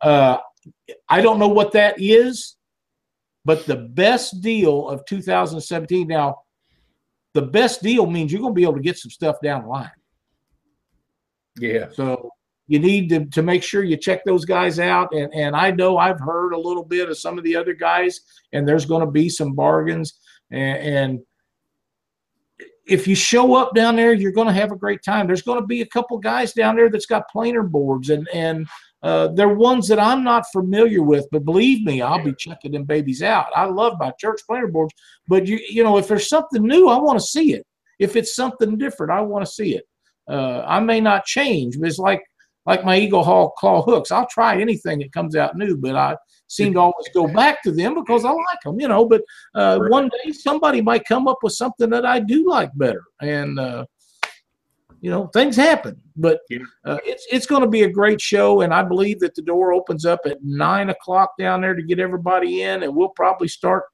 [0.00, 0.38] Uh,
[1.08, 2.56] I don't know what that is,
[3.44, 6.08] but the best deal of 2017.
[6.08, 6.42] Now,
[7.34, 9.68] the best deal means you're going to be able to get some stuff down the
[9.68, 9.90] line.
[11.58, 11.86] Yeah.
[11.92, 12.30] So
[12.66, 15.12] you need to, to make sure you check those guys out.
[15.12, 18.20] And, and I know I've heard a little bit of some of the other guys,
[18.52, 20.18] and there's going to be some bargains.
[20.50, 21.20] And, and
[22.88, 25.26] if you show up down there, you're going to have a great time.
[25.26, 28.66] There's going to be a couple guys down there that's got planer boards, and and
[29.02, 31.26] uh, they're ones that I'm not familiar with.
[31.30, 33.46] But believe me, I'll be checking them babies out.
[33.54, 34.94] I love my church planer boards,
[35.28, 37.64] but you you know if there's something new, I want to see it.
[37.98, 39.84] If it's something different, I want to see it.
[40.28, 42.22] Uh, I may not change, but it's like
[42.66, 44.10] like my Eagle Hawk claw hooks.
[44.10, 46.16] I'll try anything that comes out new, but I
[46.48, 49.06] seem to always go back to them because I like them, you know.
[49.06, 49.22] But
[49.54, 49.90] uh, Right.
[49.90, 53.86] one day somebody might come up with something that I do like better, and uh,
[55.00, 56.00] you know things happen.
[56.16, 56.40] But
[56.84, 59.72] uh, it's it's going to be a great show, and I believe that the door
[59.72, 63.84] opens up at nine o'clock down there to get everybody in, and we'll probably start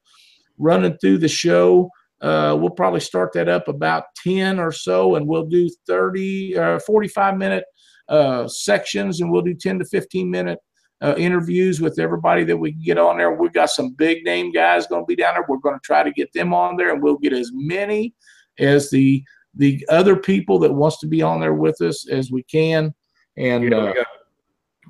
[0.57, 1.89] running through the show.
[2.21, 6.79] Uh, we'll probably start that up about 10 or so, and we'll do 30 uh,
[6.79, 7.65] 45 minute
[8.09, 10.59] uh, sections, and we'll do 10 to 15 minute
[11.01, 13.33] uh, interviews with everybody that we can get on there.
[13.33, 15.45] We've got some big name guys going to be down there.
[15.47, 18.13] We're going to try to get them on there, and we'll get as many
[18.59, 19.23] as the
[19.55, 22.93] the other people that wants to be on there with us as we can.
[23.37, 24.07] And Yeah, uh, we, got,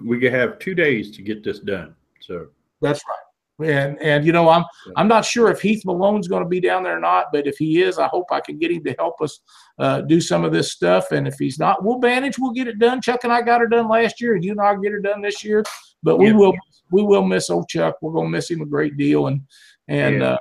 [0.03, 1.95] we have two days to get this done.
[2.19, 2.47] So
[2.81, 3.19] That's right.
[3.63, 4.65] And and you know, I'm
[4.97, 7.55] I'm not sure if Heath Malone's going to be down there or not, but if
[7.57, 9.39] he is, I hope I can get him to help us
[9.79, 11.13] uh, do some of this stuff.
[11.13, 12.37] And if he's not, we'll manage.
[12.37, 12.99] We'll get it done.
[12.99, 15.21] Chuck and I got her done last year, and you and I get her done
[15.21, 15.63] this year.
[16.03, 16.33] But we Yeah.
[16.33, 16.53] will
[16.91, 17.95] we will miss old Chuck.
[18.01, 19.27] We're going to miss him a great deal.
[19.27, 19.39] And
[19.87, 20.31] and Yeah.
[20.31, 20.37] uh,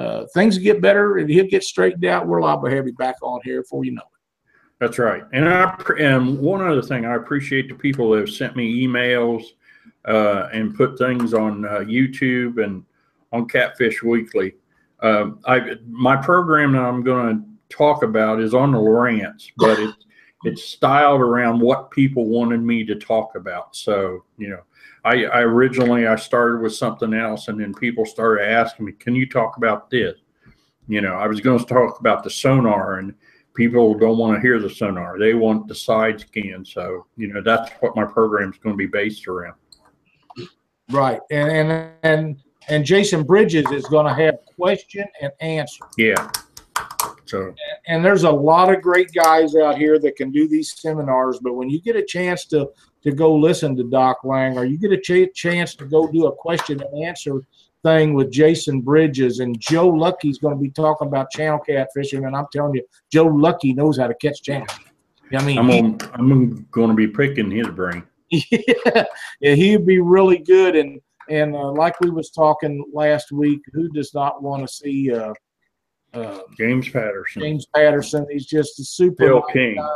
[0.00, 2.26] uh, things get better, and he'll get straightened out.
[2.26, 4.48] Liable to have you back on here before you know it.
[4.78, 5.22] That's right.
[5.34, 9.44] And I and one other thing, I appreciate the people that have sent me emails
[10.06, 12.82] uh, and put things on uh, YouTube and
[13.32, 14.54] on Catfish Weekly.
[15.00, 19.78] Um, I my program that I'm going to talk about is on the Lowrance, but
[19.78, 20.06] it's
[20.44, 23.76] it's styled around what people wanted me to talk about.
[23.76, 24.60] So you know,
[25.04, 29.14] I, I originally I started with something else, and then people started asking me, "Can
[29.14, 30.18] you talk about this?"
[30.88, 33.14] You know, I was going to talk about the sonar and
[33.54, 35.18] people don't want to hear the sonar.
[35.18, 36.64] They want the side scan.
[36.64, 39.54] So, you know, that's what my program is going to be based around.
[40.90, 41.20] Right.
[41.30, 42.36] And and and
[42.68, 45.84] and Jason Bridges is going to have question and answer.
[45.96, 46.30] Yeah.
[47.26, 47.54] So,
[47.86, 51.54] and there's a lot of great guys out here that can do these seminars but
[51.54, 52.68] when you get a chance to
[53.02, 56.26] to go listen to doc lang or you get a ch- chance to go do
[56.26, 57.40] a question and answer
[57.82, 62.36] thing with jason bridges and joe lucky's going to be talking about channel catfishing and
[62.36, 64.66] i'm telling you joe lucky knows how to catch channel
[65.36, 68.02] i mean I'm on, I'm going to be picking his brain.
[68.30, 69.04] yeah,
[69.40, 70.76] yeah, he'd be really good.
[70.76, 75.12] And and uh, like we was talking last week, who does not want to see
[75.12, 75.32] uh,
[76.14, 78.26] uh, James Patterson, James Patterson?
[78.30, 79.76] He's just a super Phil nice King.
[79.76, 79.88] guy.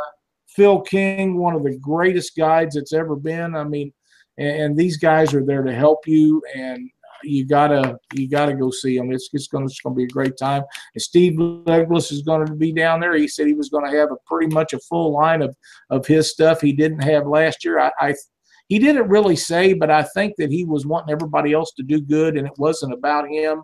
[0.47, 3.55] Phil King, one of the greatest guides that's ever been.
[3.55, 3.91] I mean,
[4.37, 6.89] and, and these guys are there to help you, and
[7.23, 9.11] you gotta you gotta go see them.
[9.11, 10.63] It's it's gonna it's gonna be a great time.
[10.93, 13.15] And Steve Douglas is going to be down there.
[13.15, 15.55] He said he was going to have a pretty much a full line of
[15.89, 17.79] of his stuff he didn't have last year.
[17.79, 18.15] I, I
[18.67, 22.01] he didn't really say, but I think that he was wanting everybody else to do
[22.01, 23.61] good, and it wasn't about him.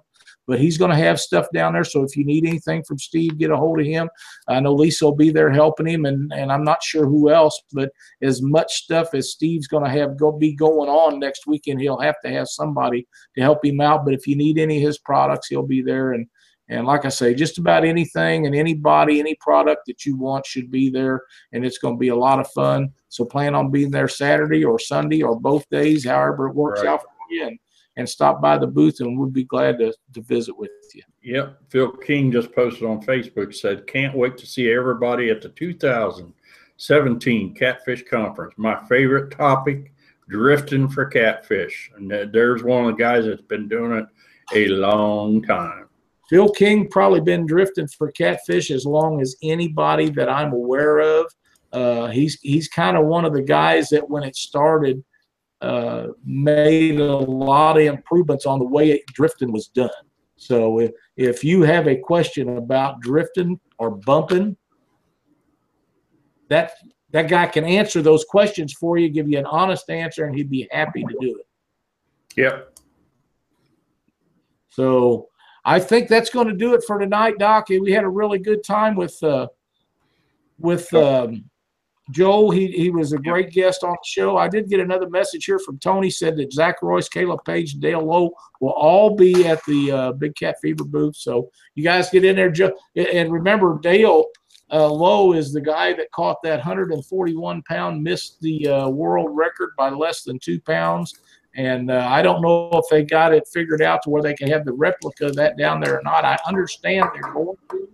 [0.52, 1.86] But he's going to have stuff down there.
[1.86, 4.10] So if you need anything from Steve, get a hold of him.
[4.49, 7.57] I know Lisa will be there helping him, and, and I'm not sure who else,
[7.72, 7.90] but
[8.22, 12.02] as much stuff as Steve's going to have go be going on next weekend, he'll
[12.02, 13.07] have to have somebody
[13.38, 14.03] to help him out.
[14.03, 16.11] But if you need any of his products, he'll be there.
[16.11, 16.28] And
[16.68, 20.69] and like I say, just about anything and anybody, any product that you want should
[20.69, 21.22] be there,
[21.53, 22.91] and it's going to be a lot of fun.
[23.07, 26.90] So plan on being there Saturday or Sunday or both days, however it works Right.
[26.90, 27.60] out for you, and,
[27.98, 31.04] and stop by the booth, and we'll be glad to, to visit with you.
[31.24, 31.58] Yep.
[31.70, 37.56] Phil King just posted on Facebook said, Can't wait to see everybody at the 2017
[37.56, 38.54] Catfish Conference.
[38.58, 39.92] My favorite topic
[40.32, 41.92] drifting for catfish.
[41.96, 44.06] And there's one of the guys that's been doing it
[44.56, 45.90] a long time.
[46.30, 51.26] Phil King probably been drifting for catfish as long as anybody that I'm aware of.
[51.74, 55.04] Uh, he's he's kind of one of the guys that when it started
[55.62, 59.90] uh, made a lot of improvements on the way it, drifting was done.
[60.36, 64.58] So if if you have a question about drifting or bumping,
[66.50, 66.74] that
[67.12, 70.50] that guy can answer those questions for you, give you an honest answer, and he'd
[70.50, 71.46] be happy to do it.
[72.38, 72.80] Yep.
[74.70, 75.28] So
[75.64, 77.70] I think that's going to do it for tonight, Doc.
[77.70, 79.48] We had a really good time with uh,
[80.58, 81.51] with um,
[82.12, 82.52] Joel.
[82.52, 84.38] He he was a great guest on the show.
[84.38, 86.10] I did get another message here from Tony.
[86.10, 90.12] Said that Zach Royce, Caleb Page, and Dale Lowe will all be at the uh,
[90.14, 91.16] Big Cat Fever booth.
[91.16, 92.52] So you guys get in there.
[92.52, 94.26] Jo- And remember, Dale
[94.72, 99.72] uh, Lowe is the guy that caught that 141 pound, missed the uh, world record
[99.78, 101.14] by less than two pounds.
[101.56, 104.48] And uh, I don't know if they got it figured out to where they can
[104.50, 106.24] have the replica of that down there or not.
[106.24, 107.90] I understand they're going to.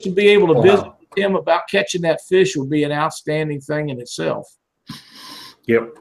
[0.00, 0.62] To be able to Wow.
[0.62, 4.46] visit with him about catching that fish would be an outstanding thing in itself.
[5.66, 5.94] Yep.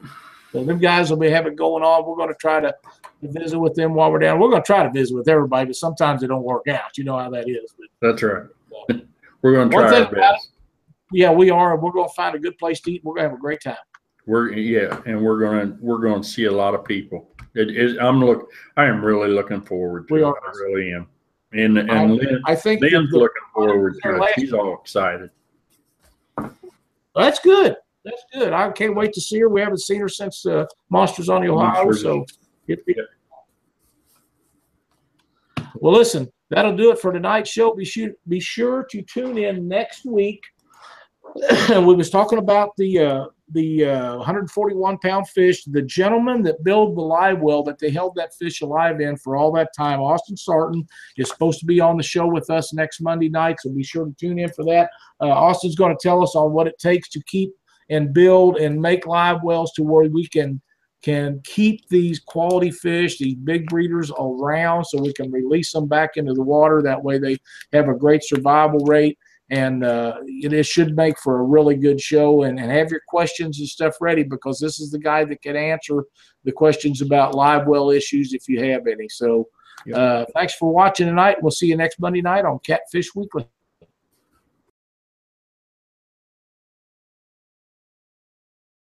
[0.52, 2.06] So them guys will be having going on.
[2.06, 2.74] We're going to try to
[3.22, 4.40] visit with them while we're down.
[4.40, 6.98] We're going to try to visit with everybody, but sometimes it don't work out.
[6.98, 7.74] You know how that is.
[7.78, 8.44] But That's right.
[9.42, 10.50] We're going to try our best.
[11.12, 11.78] yeah, we are.
[11.78, 13.02] We're going to find a good place to eat.
[13.04, 13.76] We're going to have a great time.
[14.28, 17.32] We're yeah, and we're gonna we're gonna see a lot of people.
[17.56, 17.98] It is.
[17.98, 18.52] I'm look.
[18.78, 20.26] I am really looking forward to We it.
[20.26, 20.38] are.
[20.38, 21.08] I really am.
[21.54, 24.34] And and I, Lynn, I think Lynn's the- looking forward to it.
[24.38, 25.30] She's all excited.
[27.16, 27.76] that's good.
[28.06, 28.54] That's good.
[28.54, 29.50] I can't wait to see her.
[29.50, 31.84] We haven't seen her since uh, Monsters on the Ohio.
[31.86, 32.02] Monsters.
[32.04, 32.26] So,
[32.68, 32.98] it, it-
[35.76, 37.74] well, listen, that'll do it for tonight's show.
[37.74, 40.42] Be sure be sure to tune in next week.
[41.70, 45.64] we was talking about the uh, the uh, 141 pound fish.
[45.64, 49.36] The gentleman that built the live well that they held that fish alive in for
[49.36, 50.88] all that time, Austin Sarton,
[51.18, 53.58] is supposed to be on the show with us next Monday night.
[53.60, 54.90] So be sure to tune in for that.
[55.22, 57.52] Uh, Austin's going to tell us on what it takes to keep
[57.90, 60.62] and build and make live wells to where we can
[61.02, 66.12] can keep these quality fish, these big breeders around so we can release them back
[66.16, 66.82] into the water.
[66.82, 67.38] That way they
[67.74, 69.18] have a great survival rate.
[69.52, 72.44] And uh, it, it should make for a really good show.
[72.44, 75.56] And, and have your questions and stuff ready because this is the guy that can
[75.56, 76.06] answer
[76.44, 79.08] the questions about live well issues if you have any.
[79.10, 79.48] So
[79.94, 81.38] uh, thanks for watching tonight.
[81.42, 83.48] We'll see you next Monday night on Catfish Weekly.